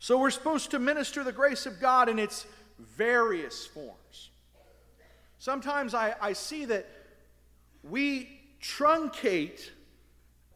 [0.00, 2.44] So we're supposed to minister the grace of God in its
[2.78, 4.28] various forms.
[5.38, 6.86] Sometimes I, I see that
[7.82, 9.70] we truncate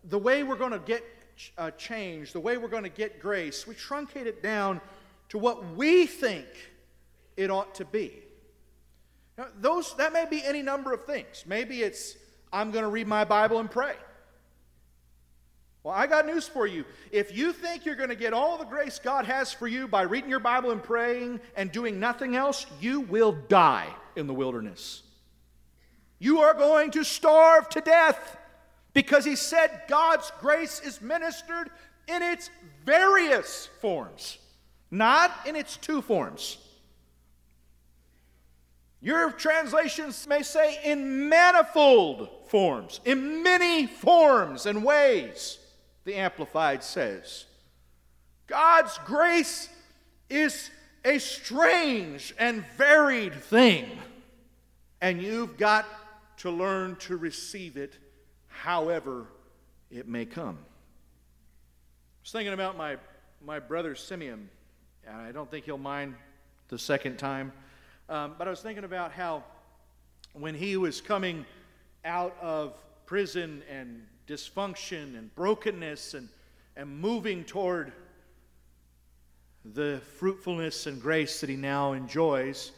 [0.05, 1.05] the way we're going to get
[1.59, 4.81] uh, change, the way we're going to get grace, we truncate it down
[5.29, 6.47] to what we think
[7.37, 8.13] it ought to be.
[9.39, 11.45] Now, those, that may be any number of things.
[11.47, 12.17] Maybe it's,
[12.53, 13.95] I'm going to read my Bible and pray.
[15.83, 16.85] Well, I got news for you.
[17.11, 20.03] If you think you're going to get all the grace God has for you by
[20.03, 25.03] reading your Bible and praying and doing nothing else, you will die in the wilderness.
[26.19, 28.37] You are going to starve to death
[28.95, 31.71] because He said God's grace is ministered
[32.09, 32.51] in its
[32.85, 34.39] various forms,
[34.91, 36.59] not in its two forms.
[39.01, 45.59] Your translations may say in manifold forms, in many forms and ways
[46.05, 47.47] the Amplified says.
[48.47, 49.69] God's grace
[50.31, 50.71] is
[51.05, 53.87] a strange and varied thing,
[55.01, 55.87] and you've got
[56.39, 57.99] to learn to receive it
[58.53, 59.27] however
[59.91, 60.59] it may come.
[60.59, 62.97] I was thinking about my,
[63.45, 64.49] my brother Simeon,
[65.07, 66.15] and I don't think he'll mind
[66.69, 67.53] the second time,
[68.09, 69.45] um, but I was thinking about how
[70.33, 71.45] when he was coming
[72.05, 72.75] out of
[73.07, 76.29] prison and dysfunction and brokenness and,
[76.77, 77.93] and moving toward
[79.65, 82.73] the fruitfulness and grace that he now enjoys.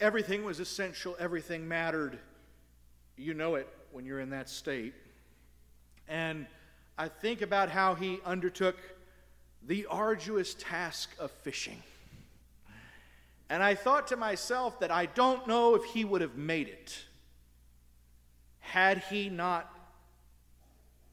[0.00, 2.18] Everything was essential, everything mattered.
[3.16, 4.94] You know it when you're in that state.
[6.08, 6.46] And
[6.98, 8.76] I think about how he undertook
[9.66, 11.82] the arduous task of fishing.
[13.48, 16.98] And I thought to myself that I don't know if he would have made it
[18.60, 19.70] had he not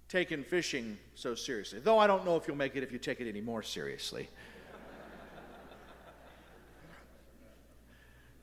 [0.08, 1.80] taken fishing so seriously.
[1.80, 4.30] Though I don't know if you'll make it if you take it any more seriously.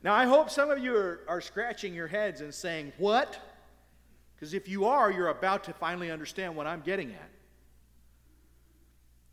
[0.03, 3.46] now, I hope some of you are, are scratching your heads and saying, What?
[4.37, 7.31] Because if you are, you're about to finally understand what I'm getting at.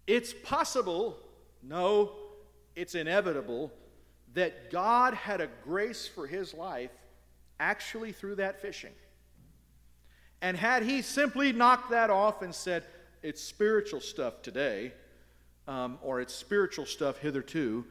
[0.08, 1.18] It's possible,
[1.62, 2.14] no,
[2.76, 3.72] it's inevitable,
[4.34, 6.92] that God had a grace for his life
[7.60, 8.94] actually through that fishing.
[10.42, 12.86] And had he simply knocked that off and said,
[13.22, 14.94] it's spiritual stuff today,
[15.68, 17.86] um, or it's spiritual stuff hitherto,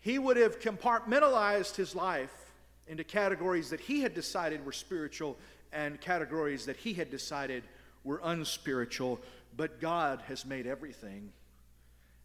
[0.00, 2.52] he would have compartmentalized his life
[2.88, 5.36] into categories that he had decided were spiritual
[5.72, 7.64] and categories that he had decided
[8.04, 9.20] were unspiritual.
[9.56, 11.32] But God has made everything,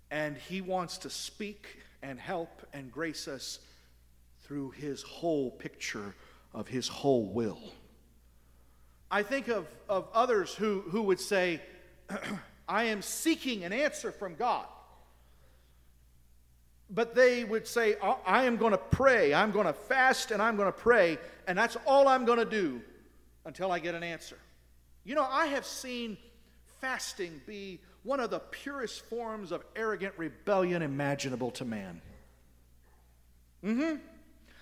[0.09, 3.59] and he wants to speak and help and grace us
[4.43, 6.15] through his whole picture
[6.53, 7.59] of his whole will.
[9.09, 11.61] I think of, of others who, who would say,
[12.67, 14.65] I am seeking an answer from God.
[16.89, 20.57] But they would say, I am going to pray, I'm going to fast, and I'm
[20.57, 21.17] going to pray,
[21.47, 22.81] and that's all I'm going to do
[23.45, 24.37] until I get an answer.
[25.03, 26.17] You know, I have seen
[26.79, 32.01] fasting be one of the purest forms of arrogant rebellion imaginable to man.
[33.63, 33.95] Mm-hmm.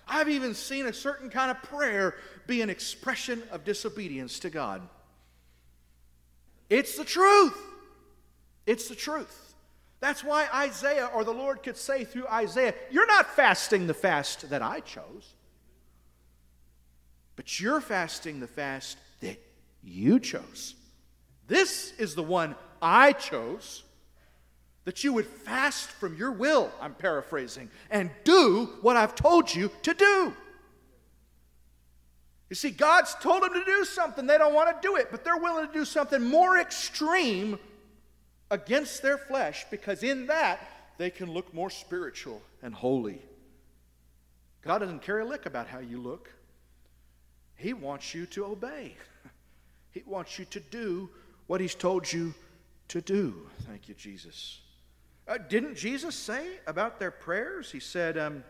[0.06, 2.16] I've even seen a certain kind of prayer
[2.46, 4.82] be an expression of disobedience to God.
[6.68, 7.56] It's the truth.
[8.66, 9.54] It's the truth.
[10.00, 14.50] That's why Isaiah or the Lord could say through Isaiah, You're not fasting the fast
[14.50, 15.34] that I chose,
[17.40, 19.40] but you're fasting the fast that
[19.82, 20.74] you chose.
[21.48, 23.82] This is the one I chose
[24.84, 29.70] that you would fast from your will, I'm paraphrasing, and do what I've told you
[29.84, 30.34] to do.
[32.50, 34.26] You see, God's told them to do something.
[34.26, 37.58] They don't want to do it, but they're willing to do something more extreme
[38.50, 40.60] against their flesh because in that
[40.98, 43.22] they can look more spiritual and holy.
[44.60, 46.28] God doesn't care a lick about how you look,
[47.60, 48.94] He wants you to obey,
[49.92, 51.10] He wants you to do
[51.46, 52.34] what He's told you
[52.88, 53.48] to do.
[53.68, 54.60] Thank you, Jesus.
[55.28, 57.70] Uh, didn't Jesus say about their prayers?
[57.70, 58.42] He said, um,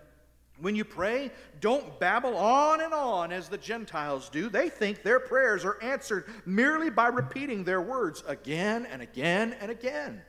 [0.61, 1.31] when you pray,
[1.61, 4.49] don't babble on and on as the Gentiles do.
[4.49, 9.71] They think their prayers are answered merely by repeating their words again and again and
[9.71, 10.23] again.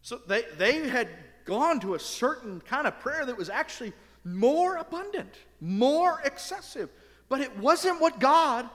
[0.00, 1.08] So they, they had
[1.44, 3.92] gone to a certain kind of prayer that was actually
[4.24, 6.90] more abundant, more excessive.
[7.32, 8.68] But it wasn't what God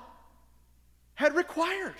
[1.13, 1.93] had required.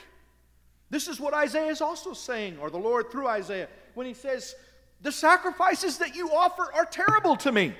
[0.90, 4.56] This is what Isaiah is also saying, or the Lord through Isaiah, when he says,
[5.02, 7.68] The sacrifices that you offer are terrible to me.
[7.68, 7.76] He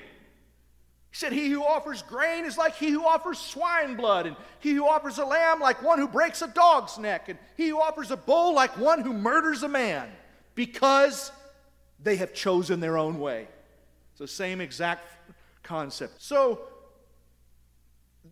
[1.10, 4.86] said, He who offers grain is like he who offers swine blood, and he who
[4.86, 8.16] offers a lamb like one who breaks a dog's neck, and he who offers a
[8.16, 10.08] bull like one who murders a man,
[10.54, 11.32] because
[12.00, 13.48] they have chosen their own way.
[14.12, 15.04] It's the same exact
[15.64, 16.22] concept.
[16.22, 16.60] So,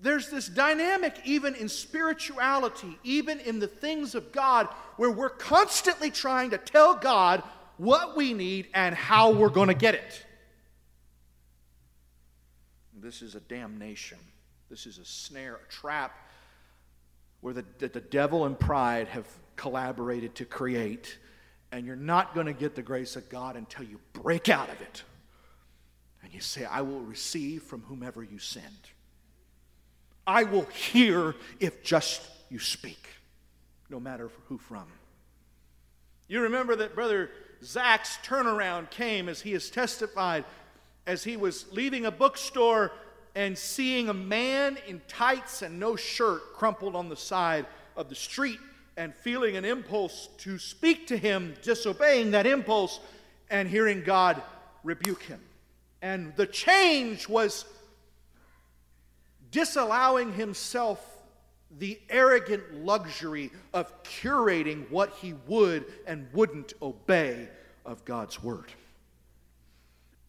[0.02, 4.66] there's this dynamic, even in spirituality, even in the things of God,
[4.96, 7.42] where we're constantly trying to tell God
[7.76, 10.24] what we need and how we're going to get it.
[12.98, 14.18] This is a damnation.
[14.68, 16.12] This is a snare, a trap
[17.40, 21.18] where the, the, the devil and pride have collaborated to create.
[21.70, 24.80] And you're not going to get the grace of God until you break out of
[24.80, 25.02] it.
[26.22, 28.64] And you say, I will receive from whomever you send.
[30.26, 33.08] I will hear if just you speak,
[33.88, 34.86] no matter who from.
[36.28, 37.30] You remember that Brother
[37.62, 40.44] Zach's turnaround came as he has testified
[41.06, 42.90] as he was leaving a bookstore
[43.36, 47.66] and seeing a man in tights and no shirt crumpled on the side
[47.96, 48.58] of the street
[48.96, 52.98] and feeling an impulse to speak to him, disobeying that impulse,
[53.50, 54.42] and hearing God
[54.82, 55.40] rebuke him.
[56.02, 57.66] And the change was
[59.50, 61.04] disallowing himself
[61.78, 67.48] the arrogant luxury of curating what he would and wouldn't obey
[67.84, 68.72] of God's word.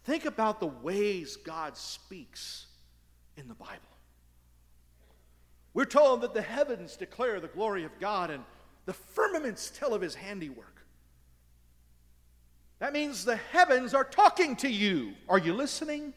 [0.03, 2.68] Think about the ways God speaks
[3.36, 3.76] in the Bible.
[5.74, 8.43] We're told that the heavens declare the glory of God and
[8.86, 10.86] the firmaments tell of his handiwork.
[12.80, 15.13] That means the heavens are talking to you.
[15.28, 16.13] Are you listening?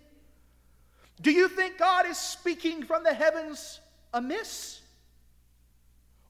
[1.21, 3.81] Do you think God is speaking from the heavens
[4.15, 4.81] amiss?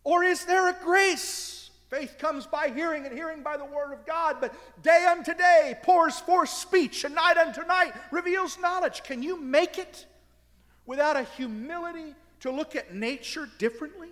[0.03, 1.71] Or is there a grace?
[1.91, 4.37] Faith comes by hearing, and hearing by the word of God.
[4.41, 9.03] But day unto day pours forth speech, and night unto night reveals knowledge.
[9.03, 10.07] Can you make it
[10.87, 14.11] without a humility to look at nature differently?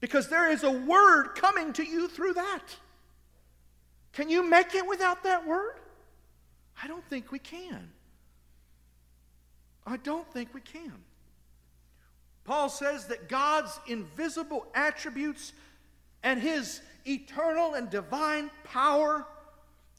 [0.00, 2.76] Because there is a word coming to you through that.
[4.12, 5.74] Can you make it without that word?
[6.80, 7.90] I don't think we can.
[9.86, 10.92] I don't think we can.
[12.44, 15.52] Paul says that God's invisible attributes
[16.22, 19.26] and his eternal and divine power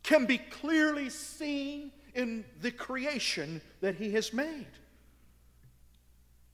[0.04, 4.68] can be clearly seen in the creation that he has made.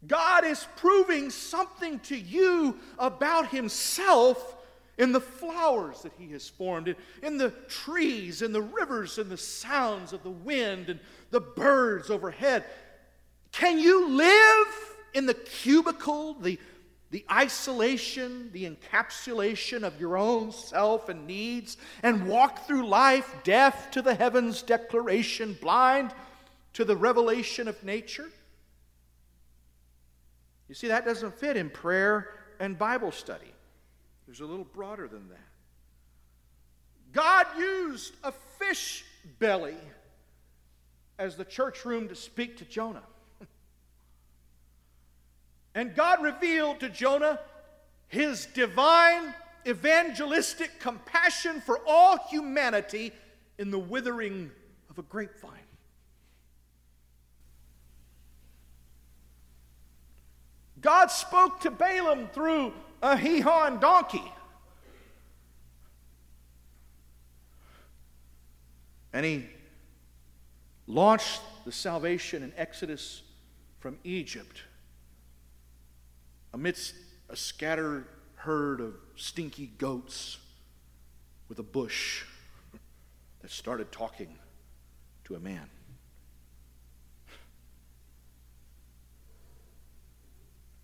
[0.07, 4.57] God is proving something to you about himself
[4.97, 9.38] in the flowers that he has formed, in, the trees, in the rivers, in the
[9.38, 12.65] sounds of the wind, and the birds overhead.
[13.52, 14.68] Can you live
[15.14, 16.58] in the cubicle, the,
[17.10, 23.91] the isolation, the encapsulation of your own self and needs, and walk through life deaf
[23.91, 26.14] to the heavens' declaration, blind
[26.74, 28.30] to the revelation of nature?
[30.70, 32.30] You see, that doesn't fit in prayer
[32.60, 33.52] and Bible study.
[34.26, 35.38] There's a little broader than that.
[37.12, 39.04] God used a fish
[39.39, 39.76] belly
[41.20, 43.04] as the church room to speak to Jonah.
[45.74, 47.39] And God revealed to Jonah
[48.07, 49.34] his divine
[49.65, 53.13] evangelistic compassion for all humanity
[53.57, 54.51] in the withering
[54.89, 55.51] of a grapevine.
[60.82, 64.24] God spoke to Balaam through a Gihon donkey.
[69.13, 69.45] And he
[70.88, 73.22] launched the salvation in Exodus
[73.80, 74.63] from Egypt
[76.54, 76.93] amidst
[77.30, 80.38] a scattered herd of stinky goats
[81.47, 82.24] with a bush
[83.41, 84.36] that started talking
[85.24, 85.70] to a man.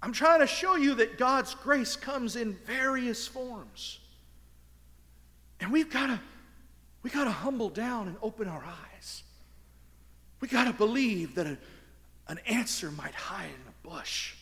[0.02, 4.00] I'm trying to show you that God's grace comes in various forms.
[5.60, 6.22] And we've got to
[7.04, 9.24] we got to humble down and open our eyes.
[10.42, 11.58] We got to believe that a,
[12.28, 14.36] an answer might hide in a bush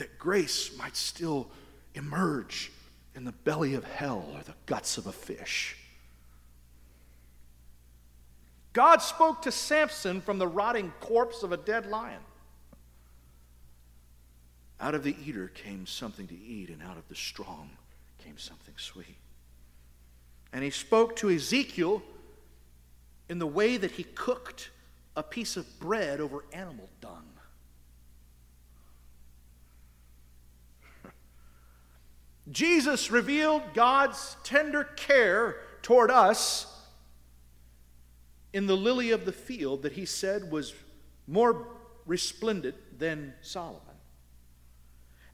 [0.00, 1.46] that grace might still
[1.94, 2.72] emerge
[3.14, 5.76] in the belly of hell or the guts of a fish.
[8.72, 12.22] God spoke to Samson from the rotting corpse of a dead lion.
[14.80, 17.68] Out of the eater came something to eat, and out of the strong
[18.24, 19.18] came something sweet.
[20.50, 22.02] And he spoke to Ezekiel
[23.28, 24.70] in the way that he cooked
[25.14, 27.29] a piece of bread over animal dung.
[32.50, 36.66] Jesus revealed God's tender care toward us
[38.52, 40.74] in the lily of the field that he said was
[41.26, 41.68] more
[42.06, 43.80] resplendent than Solomon.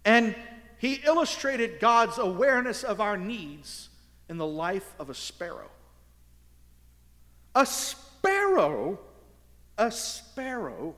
[0.04, 0.34] And
[0.78, 3.88] he illustrated God's awareness of our needs
[4.28, 5.70] in the life of a sparrow.
[7.54, 8.98] A sparrow,
[9.78, 10.94] a sparrow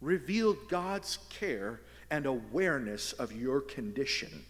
[0.00, 4.44] revealed God's care and awareness of your condition.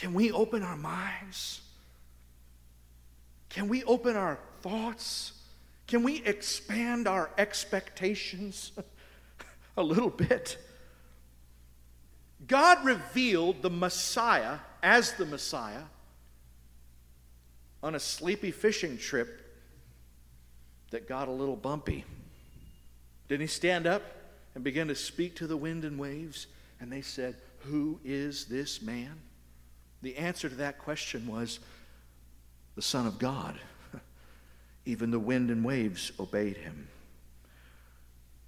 [0.00, 1.60] Can we open our minds?
[3.50, 5.32] Can we open our thoughts?
[5.86, 8.72] Can we expand our expectations?
[9.76, 10.56] a little bit.
[12.46, 15.82] God revealed the Messiah as the Messiah
[17.82, 19.54] on a sleepy fishing trip
[20.92, 22.06] that got a little bumpy.
[23.28, 24.02] Didn't he stand up
[24.54, 26.46] and begin to speak to the wind and waves?
[26.80, 27.36] And they said,
[27.66, 29.20] Who is this man?
[30.02, 31.60] The answer to that question was
[32.74, 33.58] the Son of God.
[34.84, 36.88] Even the wind and waves obeyed him.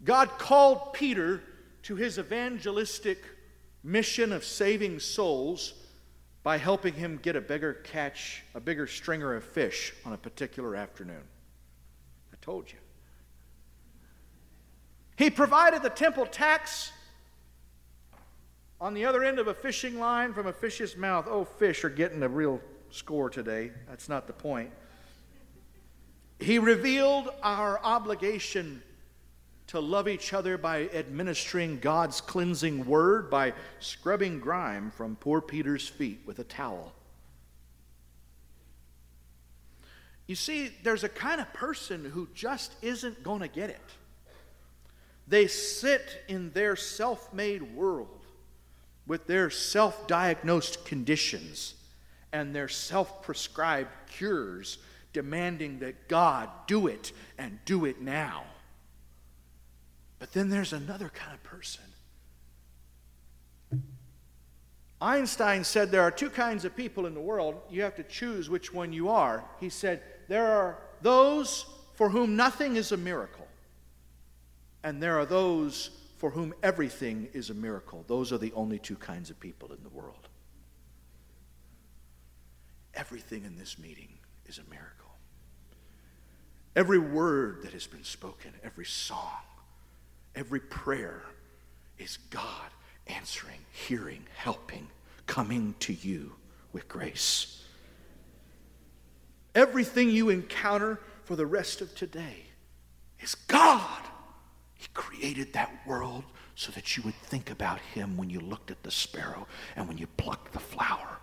[0.05, 1.43] God called Peter
[1.83, 3.19] to his evangelistic
[3.85, 5.75] mission of saving souls
[6.43, 10.75] by helping him get a bigger catch, a bigger stringer of fish on a particular
[10.75, 11.23] afternoon.
[12.33, 12.79] I told you.
[15.17, 16.91] He provided the temple tax
[18.83, 21.29] on the other end of a fishing line from a fish's mouth.
[21.29, 22.61] Oh, fish are getting a real
[22.91, 23.71] score today.
[23.89, 24.73] That's not the point.
[26.41, 28.83] He revealed our obligation
[29.69, 35.89] to love each other by administering God's cleansing word, by scrubbing grime from poor Peter's
[35.89, 36.93] feet with a towel.
[40.27, 43.81] You see, there's a kind of person who just isn't going to get it.
[45.29, 48.22] They sit in their self made world
[49.07, 51.75] with their self diagnosed conditions
[52.33, 54.79] and their self prescribed cures,
[55.13, 58.45] demanding that God do it and do it now.
[60.19, 61.85] But then there's another kind of person.
[65.01, 67.61] Einstein said there are two kinds of people in the world.
[67.69, 69.45] You have to choose which one you are.
[69.59, 73.49] He said there are those for whom nothing is a miracle,
[74.85, 75.91] and there are those
[76.23, 78.05] for whom everything is a miracle.
[78.07, 80.29] Those are the only two kinds of people in the world.
[82.95, 84.09] Everything in this meeting
[84.47, 85.11] is a miracle.
[86.77, 89.43] Every word that has been spoken, every song,
[90.35, 91.23] Every prayer
[91.99, 92.71] is God
[93.07, 94.89] answering, hearing, helping,
[95.27, 96.33] coming to you
[96.73, 97.65] with grace.
[99.55, 102.45] Everything you encounter for the rest of today
[103.21, 104.01] is God.
[104.83, 106.25] He created that world
[106.57, 109.97] so that you would think about Him when you looked at the sparrow and when
[109.97, 111.19] you plucked the flower.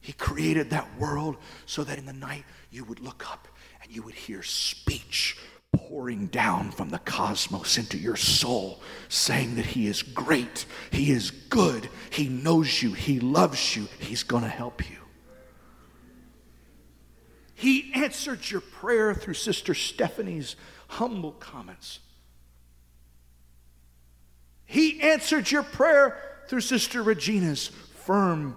[0.00, 3.48] He created that world so that in the night you would look up
[3.82, 5.36] and you would hear speech
[5.74, 11.32] pouring down from the cosmos into your soul, saying that He is great, He is
[11.32, 14.98] good, He knows you, He loves you, He's going to help you.
[17.54, 20.54] He answered your prayer through Sister Stephanie's
[20.86, 21.98] humble comments.
[24.66, 28.56] He answered your prayer through Sister Regina's firm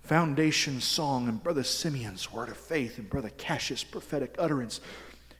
[0.00, 4.80] foundation song and Brother Simeon's word of faith and Brother Cassius' prophetic utterance.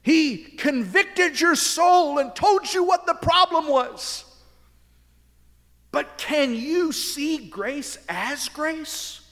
[0.03, 4.27] He convicted your soul and told you what the problem was.
[5.93, 9.23] But can you see grace as grace?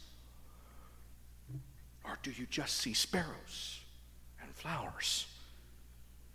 [2.05, 3.81] Or do you just see sparrows
[4.43, 5.26] and flowers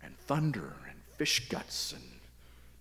[0.04, 2.13] and thunder and fish guts and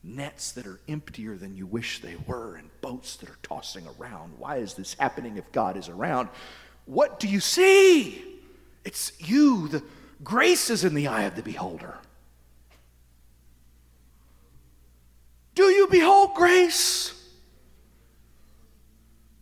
[0.03, 4.33] nets that are emptier than you wish they were and boats that are tossing around?
[4.37, 6.29] Why is this happening if God is around?
[6.85, 8.23] What do you see?
[8.83, 9.83] It's you, the
[10.23, 11.97] Grace is in the eye of the beholder.
[15.55, 17.13] Do you behold grace?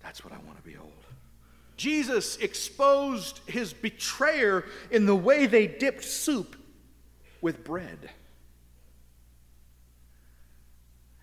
[0.01, 0.91] That's what I want to behold.
[1.77, 6.55] Jesus exposed his betrayer in the way they dipped soup
[7.41, 8.09] with bread.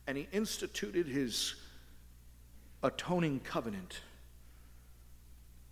[0.08, 1.54] And he instituted his
[2.82, 4.00] atoning covenant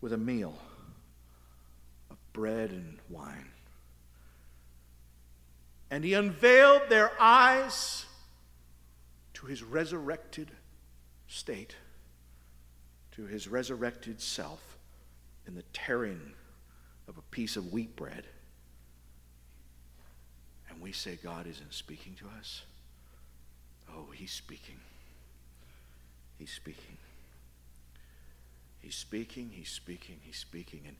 [0.00, 0.56] with a meal
[2.10, 3.50] of bread and wine
[5.90, 8.06] and he unveiled their eyes
[9.34, 10.50] to his resurrected
[11.28, 11.76] state,
[13.12, 14.78] to his resurrected self
[15.46, 16.32] in the tearing
[17.08, 18.26] of a piece of wheat bread.
[20.68, 22.62] And we say, God isn't speaking to us.
[23.96, 24.78] Oh, he's speaking.
[26.38, 26.98] He's speaking.
[28.80, 30.82] He's speaking, he's speaking, he's speaking.
[30.86, 30.96] And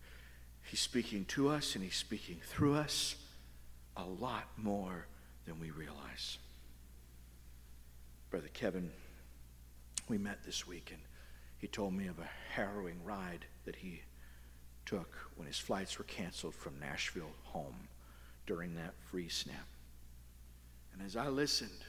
[0.65, 3.17] he's speaking to us and he's speaking through us
[3.97, 5.07] a lot more
[5.47, 6.39] than we realize.
[8.31, 8.91] Brother Kevin,
[10.09, 11.01] we met this week, and
[11.59, 14.03] he told me of a harrowing ride that he
[14.85, 17.89] took when his flights were canceled from Nashville home
[18.47, 19.67] during that free snap.
[20.93, 21.85] And as I listened,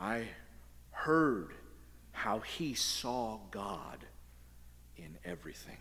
[0.00, 0.24] I
[0.92, 1.52] heard
[2.12, 3.98] how he saw God
[4.96, 5.76] in everything.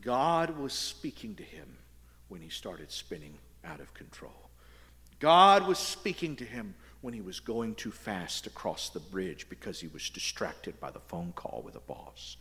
[0.00, 1.78] God was speaking to him
[2.28, 4.50] when he started spinning out of control.
[5.20, 9.78] God was speaking to him when he was going too fast across the bridge because
[9.78, 12.36] he was distracted by the phone call with a boss.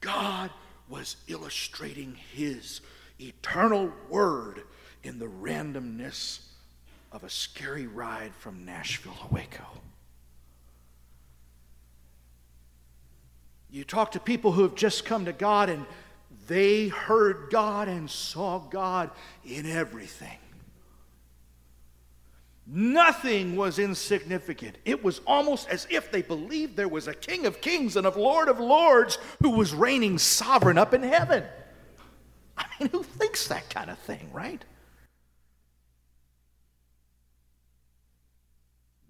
[0.00, 0.50] God
[0.88, 2.80] was illustrating his
[3.20, 4.62] eternal word
[5.04, 6.40] in the randomness
[7.16, 9.64] of a scary ride from Nashville to Waco.
[13.70, 15.86] You talk to people who have just come to God and
[16.46, 19.10] they heard God and saw God
[19.46, 20.36] in everything.
[22.66, 24.76] Nothing was insignificant.
[24.84, 28.10] It was almost as if they believed there was a King of Kings and a
[28.10, 31.44] Lord of Lords who was reigning sovereign up in heaven.
[32.58, 34.62] I mean, who thinks that kind of thing, right?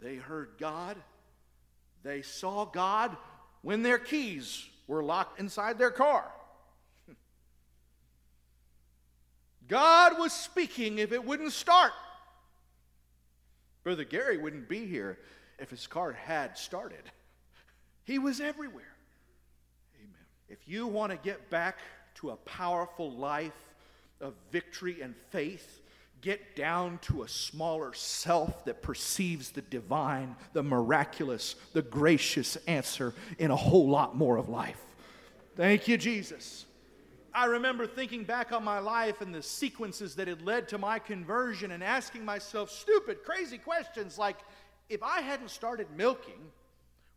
[0.07, 0.97] They heard God,
[2.05, 3.17] they saw God
[3.63, 6.25] when their keys were locked inside their car.
[9.67, 11.91] God was speaking if it wouldn't start.
[13.83, 15.19] Brother Gary wouldn't be here
[15.59, 17.03] if his car had started.
[18.05, 18.95] He was everywhere.
[19.97, 20.25] Amen.
[20.49, 21.81] If you want to get back
[22.21, 23.75] to a powerful life
[24.21, 25.81] of victory and faith,
[26.27, 33.15] get down to a smaller self that perceives the divine, the miraculous, the gracious answer
[33.39, 34.81] in a whole lot more of life.
[35.55, 36.67] Thank you, Jesus.
[37.33, 40.99] I remember thinking back on my life and the sequences that had led to my
[40.99, 44.39] conversion and asking myself stupid, crazy questions like
[44.89, 46.51] if I hadn't started milking,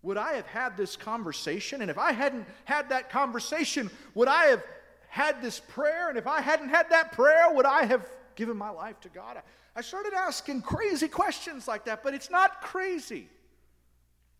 [0.03, 1.81] would I have had this conversation?
[1.81, 4.63] And if I hadn't had that conversation, would I have
[5.07, 6.09] had this prayer?
[6.09, 8.07] And if I hadn't had that prayer, would I have
[8.39, 9.37] given my life to God?
[9.75, 13.27] I started asking crazy questions like that, but it's not crazy.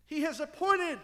[0.06, 0.98] He has appointed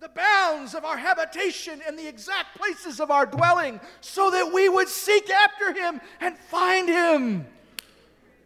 [0.00, 4.66] the bounds of our habitation and the exact places of our dwelling, so that we
[4.70, 7.46] would seek after him and find him.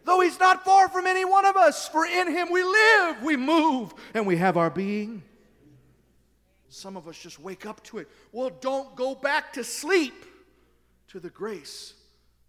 [0.03, 3.37] Though he's not far from any one of us, for in him we live, we
[3.37, 5.23] move, and we have our being.
[6.67, 8.09] Some of us just wake up to it.
[8.33, 10.25] Well, don't go back to sleep
[11.07, 11.93] to the grace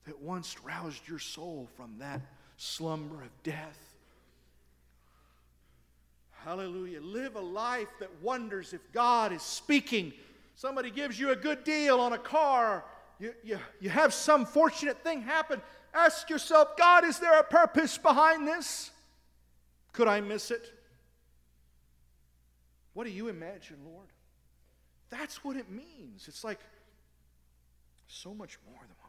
[0.04, 2.20] that once roused your soul from that
[2.56, 3.94] slumber of death
[6.44, 7.00] Hallelujah.
[7.00, 10.12] Live a life that wonders if God is speaking.
[10.54, 12.84] Somebody gives you a good deal on a car,
[13.18, 15.62] you, you, you have some fortunate thing happen.
[15.94, 18.90] Ask yourself, God, is there a purpose behind this?
[19.92, 20.70] Could I miss it?
[22.92, 24.08] What do you imagine, Lord?
[25.08, 26.28] That's what it means.
[26.28, 26.60] It's like
[28.06, 29.03] so much more than.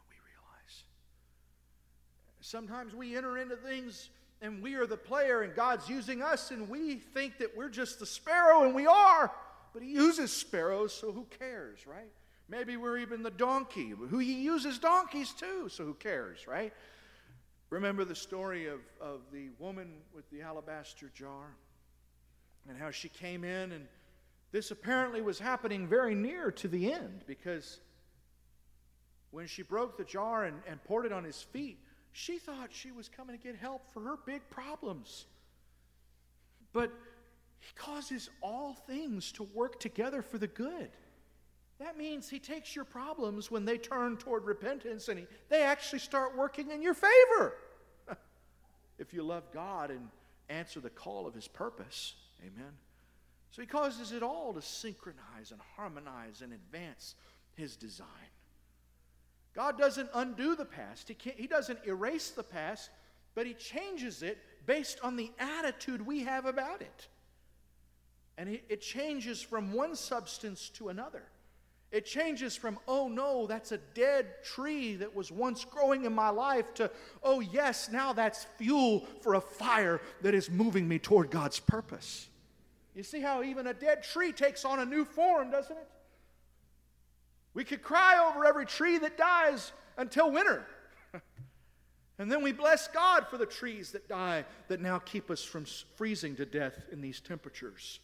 [2.46, 4.08] Sometimes we enter into things
[4.40, 7.98] and we are the player and God's using us and we think that we're just
[7.98, 9.32] the sparrow and we are,
[9.72, 12.12] but He uses sparrows, so who cares, right?
[12.48, 16.72] Maybe we're even the donkey, who He uses donkeys too, so who cares, right?
[17.68, 21.56] Remember the story of, of the woman with the alabaster jar
[22.68, 23.88] and how she came in, and
[24.52, 27.80] this apparently was happening very near to the end because
[29.32, 31.80] when she broke the jar and, and poured it on his feet,
[32.18, 35.26] she thought she was coming to get help for her big problems.
[36.72, 36.90] But
[37.60, 40.88] he causes all things to work together for the good.
[41.78, 45.98] That means he takes your problems when they turn toward repentance and he, they actually
[45.98, 47.52] start working in your favor.
[48.98, 50.08] if you love God and
[50.48, 52.14] answer the call of his purpose.
[52.40, 52.72] Amen.
[53.50, 57.14] So he causes it all to synchronize and harmonize and advance
[57.56, 58.06] his design.
[59.56, 62.90] God doesn't undo the past, he, he doesn't erase the past,
[63.34, 67.08] but he changes it based on the attitude we have about it.
[68.38, 71.22] And it changes from one substance to another.
[71.90, 76.28] It changes from, oh no, that's a dead tree that was once growing in my
[76.28, 76.90] life, to,
[77.22, 82.28] oh yes, now that's fuel for a fire that is moving me toward God's purpose.
[82.94, 85.88] You see how even a dead tree takes on a new form, doesn't it?
[87.56, 90.66] We could cry over every tree that dies until winter.
[92.18, 95.64] and then we bless God for the trees that die that now keep us from
[95.94, 98.00] freezing to death in these temperatures.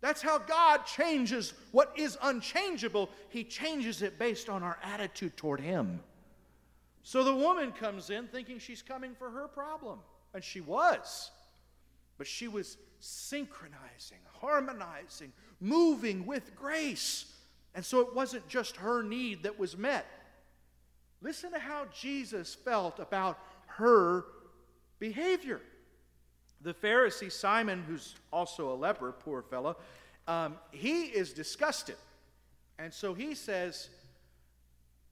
[0.00, 3.10] That's how God changes what is unchangeable.
[3.30, 5.98] He changes it based on our attitude toward Him.
[7.02, 9.98] So the woman comes in thinking she's coming for her problem,
[10.34, 11.32] and she was.
[12.16, 17.33] But she was synchronizing, harmonizing, moving with grace.
[17.74, 20.06] And so it wasn't just her need that was met.
[21.22, 24.24] Listen to how Jesus felt about her
[24.98, 25.60] behavior.
[26.60, 29.76] The Pharisee Simon, who's also a leper, poor fellow,
[30.28, 31.96] um, he is disgusted.
[32.78, 33.88] And so he says,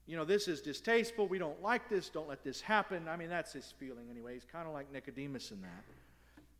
[0.07, 1.27] You know, this is distasteful.
[1.27, 2.09] We don't like this.
[2.09, 3.07] Don't let this happen.
[3.07, 4.35] I mean, that's his feeling anyway.
[4.35, 5.83] He's kind of like Nicodemus in that.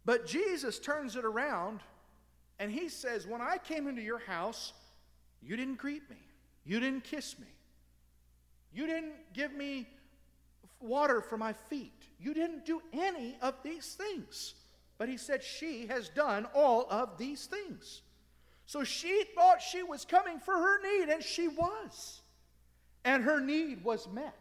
[0.05, 1.79] But Jesus turns it around
[2.59, 4.73] and he says, When I came into your house,
[5.45, 6.17] you didn't greet me,
[6.65, 7.47] you didn't kiss me,
[8.73, 9.87] you didn't give me
[10.79, 14.55] water for my feet, you didn't do any of these things.
[14.97, 18.01] But he said, She has done all of these things.
[18.65, 22.21] So she thought she was coming for her need, and she was.
[23.03, 24.37] And her need was met.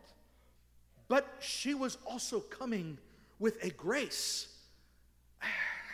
[1.09, 2.99] But she was also coming
[3.39, 4.52] with a grace.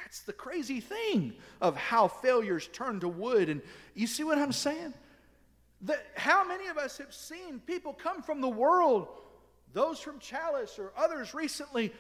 [0.09, 3.51] That's the crazy thing of how failures turn to wood.
[3.51, 3.61] And
[3.95, 4.95] you see what I'm saying?
[5.83, 9.09] That how many of us have seen people come from the world,
[9.75, 11.93] those from Chalice or others recently,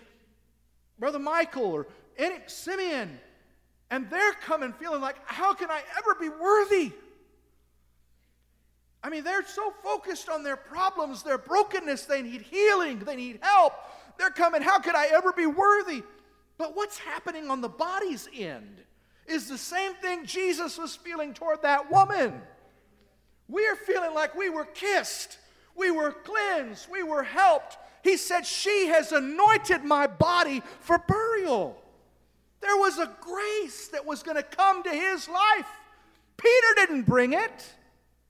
[0.98, 1.86] Brother Michael or
[2.46, 3.20] Simeon,
[3.90, 6.92] and they're coming feeling like, how can I ever be worthy?
[9.02, 13.40] I mean, they're so focused on their problems, their brokenness, they need healing, they need
[13.42, 13.74] help.
[14.16, 16.02] They're coming, how could I ever be worthy?
[16.58, 18.82] But what's happening on the body's end
[19.26, 22.40] is the same thing Jesus was feeling toward that woman.
[23.48, 25.38] We're feeling like we were kissed,
[25.74, 27.78] we were cleansed, we were helped.
[28.02, 31.80] He said, She has anointed my body for burial.
[32.60, 35.68] There was a grace that was going to come to his life.
[36.36, 37.74] Peter didn't bring it.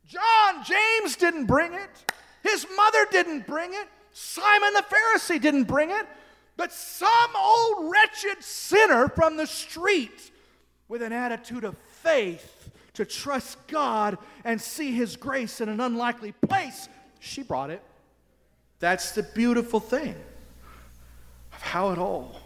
[0.07, 2.13] John, James didn't bring it.
[2.43, 3.89] His mother didn't bring it.
[4.13, 6.07] Simon the Pharisee didn't bring it.
[6.59, 10.33] But some old wretched sinner from the street
[10.89, 16.33] with an attitude of faith to trust God and see His grace in an unlikely
[16.33, 16.89] place,
[17.21, 17.81] she brought it.
[18.81, 20.17] That's the beautiful thing
[21.53, 22.41] of how it all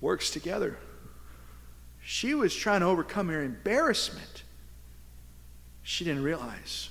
[0.00, 0.78] works together.
[2.00, 4.44] She was trying to overcome her embarrassment.
[5.82, 6.88] She didn't realize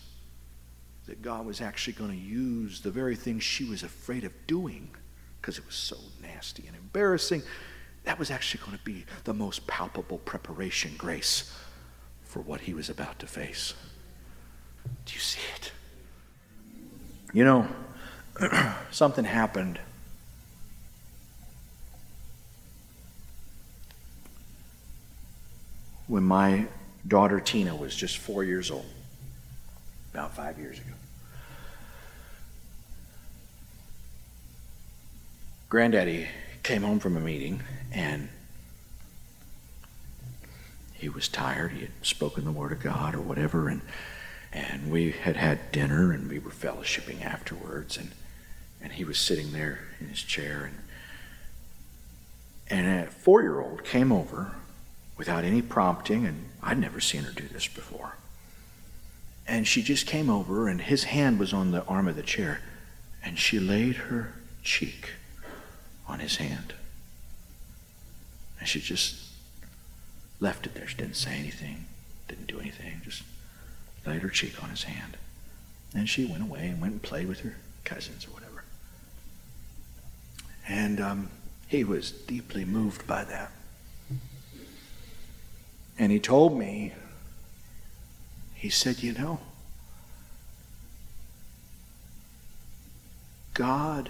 [1.07, 4.91] that God was actually going to use the very thing she was afraid of doing
[5.41, 7.43] because it was so nasty and embarrassing.
[8.03, 11.53] That was actually going to be the most palpable preparation grace
[12.23, 13.73] for what he was about to face.
[15.05, 15.71] Do you see it?
[17.33, 17.67] You know,
[18.91, 19.79] something happened
[26.07, 26.67] when my
[27.07, 28.85] daughter Tina was just four years old,
[30.13, 30.96] about five years ago.
[35.69, 36.29] Granddaddy
[36.63, 37.61] came home from a meeting
[37.91, 38.29] and
[40.93, 41.73] he was tired.
[41.73, 43.81] He had spoken the word of God or whatever, and
[44.53, 48.11] and we had had dinner and we were fellowshipping afterwards, and
[48.81, 50.77] and he was sitting there in his chair, and
[52.69, 54.53] and a four-year-old came over
[55.17, 58.15] without any prompting, and I'd never seen her do this before.
[59.47, 62.61] And she just came over, and his hand was on the arm of the chair,
[63.23, 65.11] and she laid her cheek
[66.07, 66.73] on his hand.
[68.59, 69.27] And she just
[70.39, 70.87] left it there.
[70.87, 71.85] She didn't say anything,
[72.27, 73.23] didn't do anything, just
[74.05, 75.17] laid her cheek on his hand.
[75.93, 78.63] And she went away and went and played with her cousins or whatever.
[80.67, 81.29] And um,
[81.67, 83.51] he was deeply moved by that.
[85.99, 86.93] And he told me,
[88.53, 89.39] he said, You know,
[93.53, 94.09] God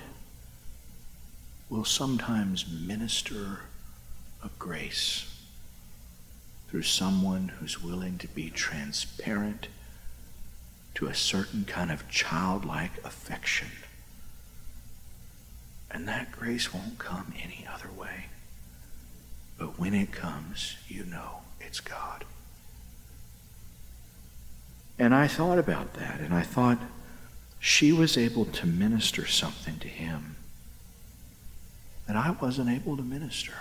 [1.70, 3.60] will sometimes minister
[4.44, 5.26] a grace
[6.70, 9.68] through someone who's willing to be transparent
[10.96, 13.70] to a certain kind of childlike affection.
[15.92, 18.26] And that grace won't come any other way.
[19.58, 22.26] But when it comes, you know it's God.
[25.00, 26.80] And I thought about that, and I thought
[27.60, 30.37] she was able to minister something to him
[32.08, 33.54] that I wasn't able to minister.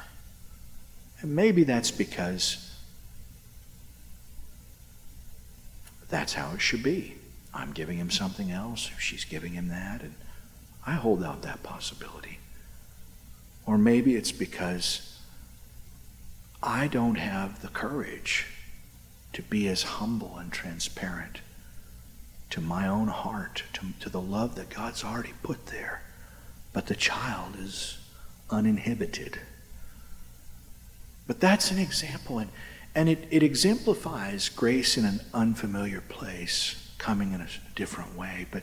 [1.21, 2.75] And maybe that's because
[6.09, 7.15] that's how it should be.
[7.53, 10.15] I'm giving him something else, she's giving him that, and
[10.87, 12.39] I hold out that possibility.
[13.67, 15.19] Or maybe it's because
[16.63, 18.47] I don't have the courage
[19.33, 21.41] to be as humble and transparent
[22.51, 26.03] to my own heart, to, to the love that God's already put there.
[26.73, 27.99] But the child is
[28.51, 29.39] uninhibited.
[31.27, 32.51] But that's an example, and,
[32.95, 38.47] and it, it exemplifies grace in an unfamiliar place, coming in a different way.
[38.51, 38.63] But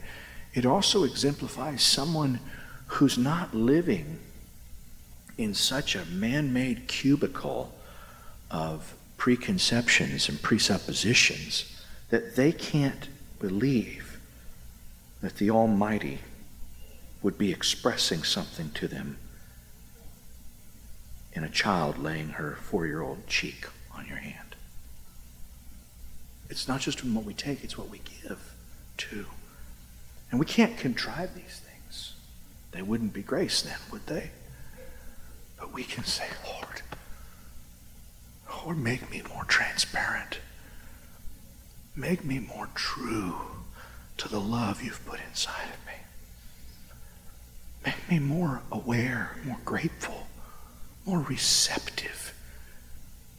[0.54, 2.40] it also exemplifies someone
[2.88, 4.20] who's not living
[5.38, 7.74] in such a man made cubicle
[8.52, 13.08] of preconceptions and presuppositions that they can't
[13.40, 14.20] believe
[15.22, 16.20] that the Almighty
[17.22, 19.18] would be expressing something to them
[21.34, 24.56] in a child laying her four year old cheek on your hand.
[26.50, 28.54] It's not just from what we take, it's what we give
[28.98, 29.26] too.
[30.30, 32.14] And we can't contrive these things.
[32.72, 34.32] They wouldn't be grace then, would they?
[35.60, 36.82] But we can say, Lord,
[38.64, 40.40] Lord, make me more transparent.
[41.96, 43.36] Make me more true
[44.18, 45.94] to the love you've put inside of me.
[47.86, 50.28] Make me more aware, more grateful,
[51.06, 52.34] more receptive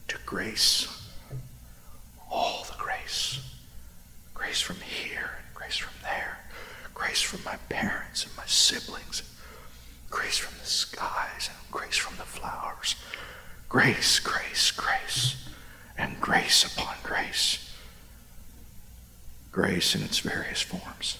[0.08, 0.88] to grace.
[2.30, 3.40] All the grace.
[4.34, 6.38] Grace from here, grace from there,
[6.92, 9.22] grace from my parents and my siblings,
[10.10, 12.96] grace from the skies and grace from the flowers.
[13.68, 15.48] Grace, grace, grace,
[15.96, 17.74] and grace upon grace.
[19.50, 21.18] Grace in its various forms.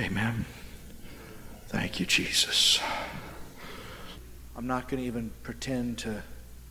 [0.00, 0.46] Amen.
[1.68, 2.80] Thank you, Jesus.
[4.60, 6.22] I'm not going to even pretend to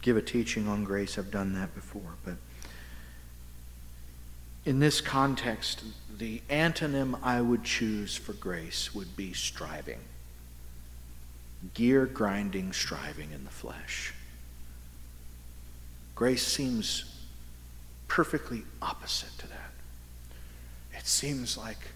[0.03, 1.17] give a teaching on grace.
[1.17, 2.17] I've done that before.
[2.23, 2.35] But
[4.63, 5.83] in this context,
[6.15, 10.01] the antonym I would choose for grace would be striving.
[11.73, 14.13] Gear grinding striving in the flesh.
[16.13, 17.25] Grace seems
[18.07, 19.71] perfectly opposite to that.
[20.93, 21.87] It seems like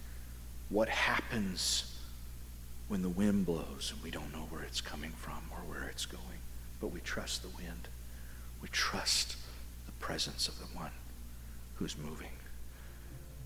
[0.70, 1.93] what happens
[2.88, 6.06] when the wind blows and we don't know where it's coming from or where it's
[6.06, 6.40] going,
[6.80, 7.88] but we trust the wind.
[8.60, 9.36] We trust
[9.86, 10.92] the presence of the one
[11.76, 12.28] who's moving.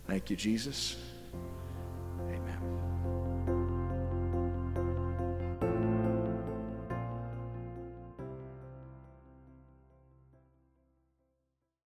[0.07, 0.97] Thank you, Jesus.
[2.29, 2.88] Amen.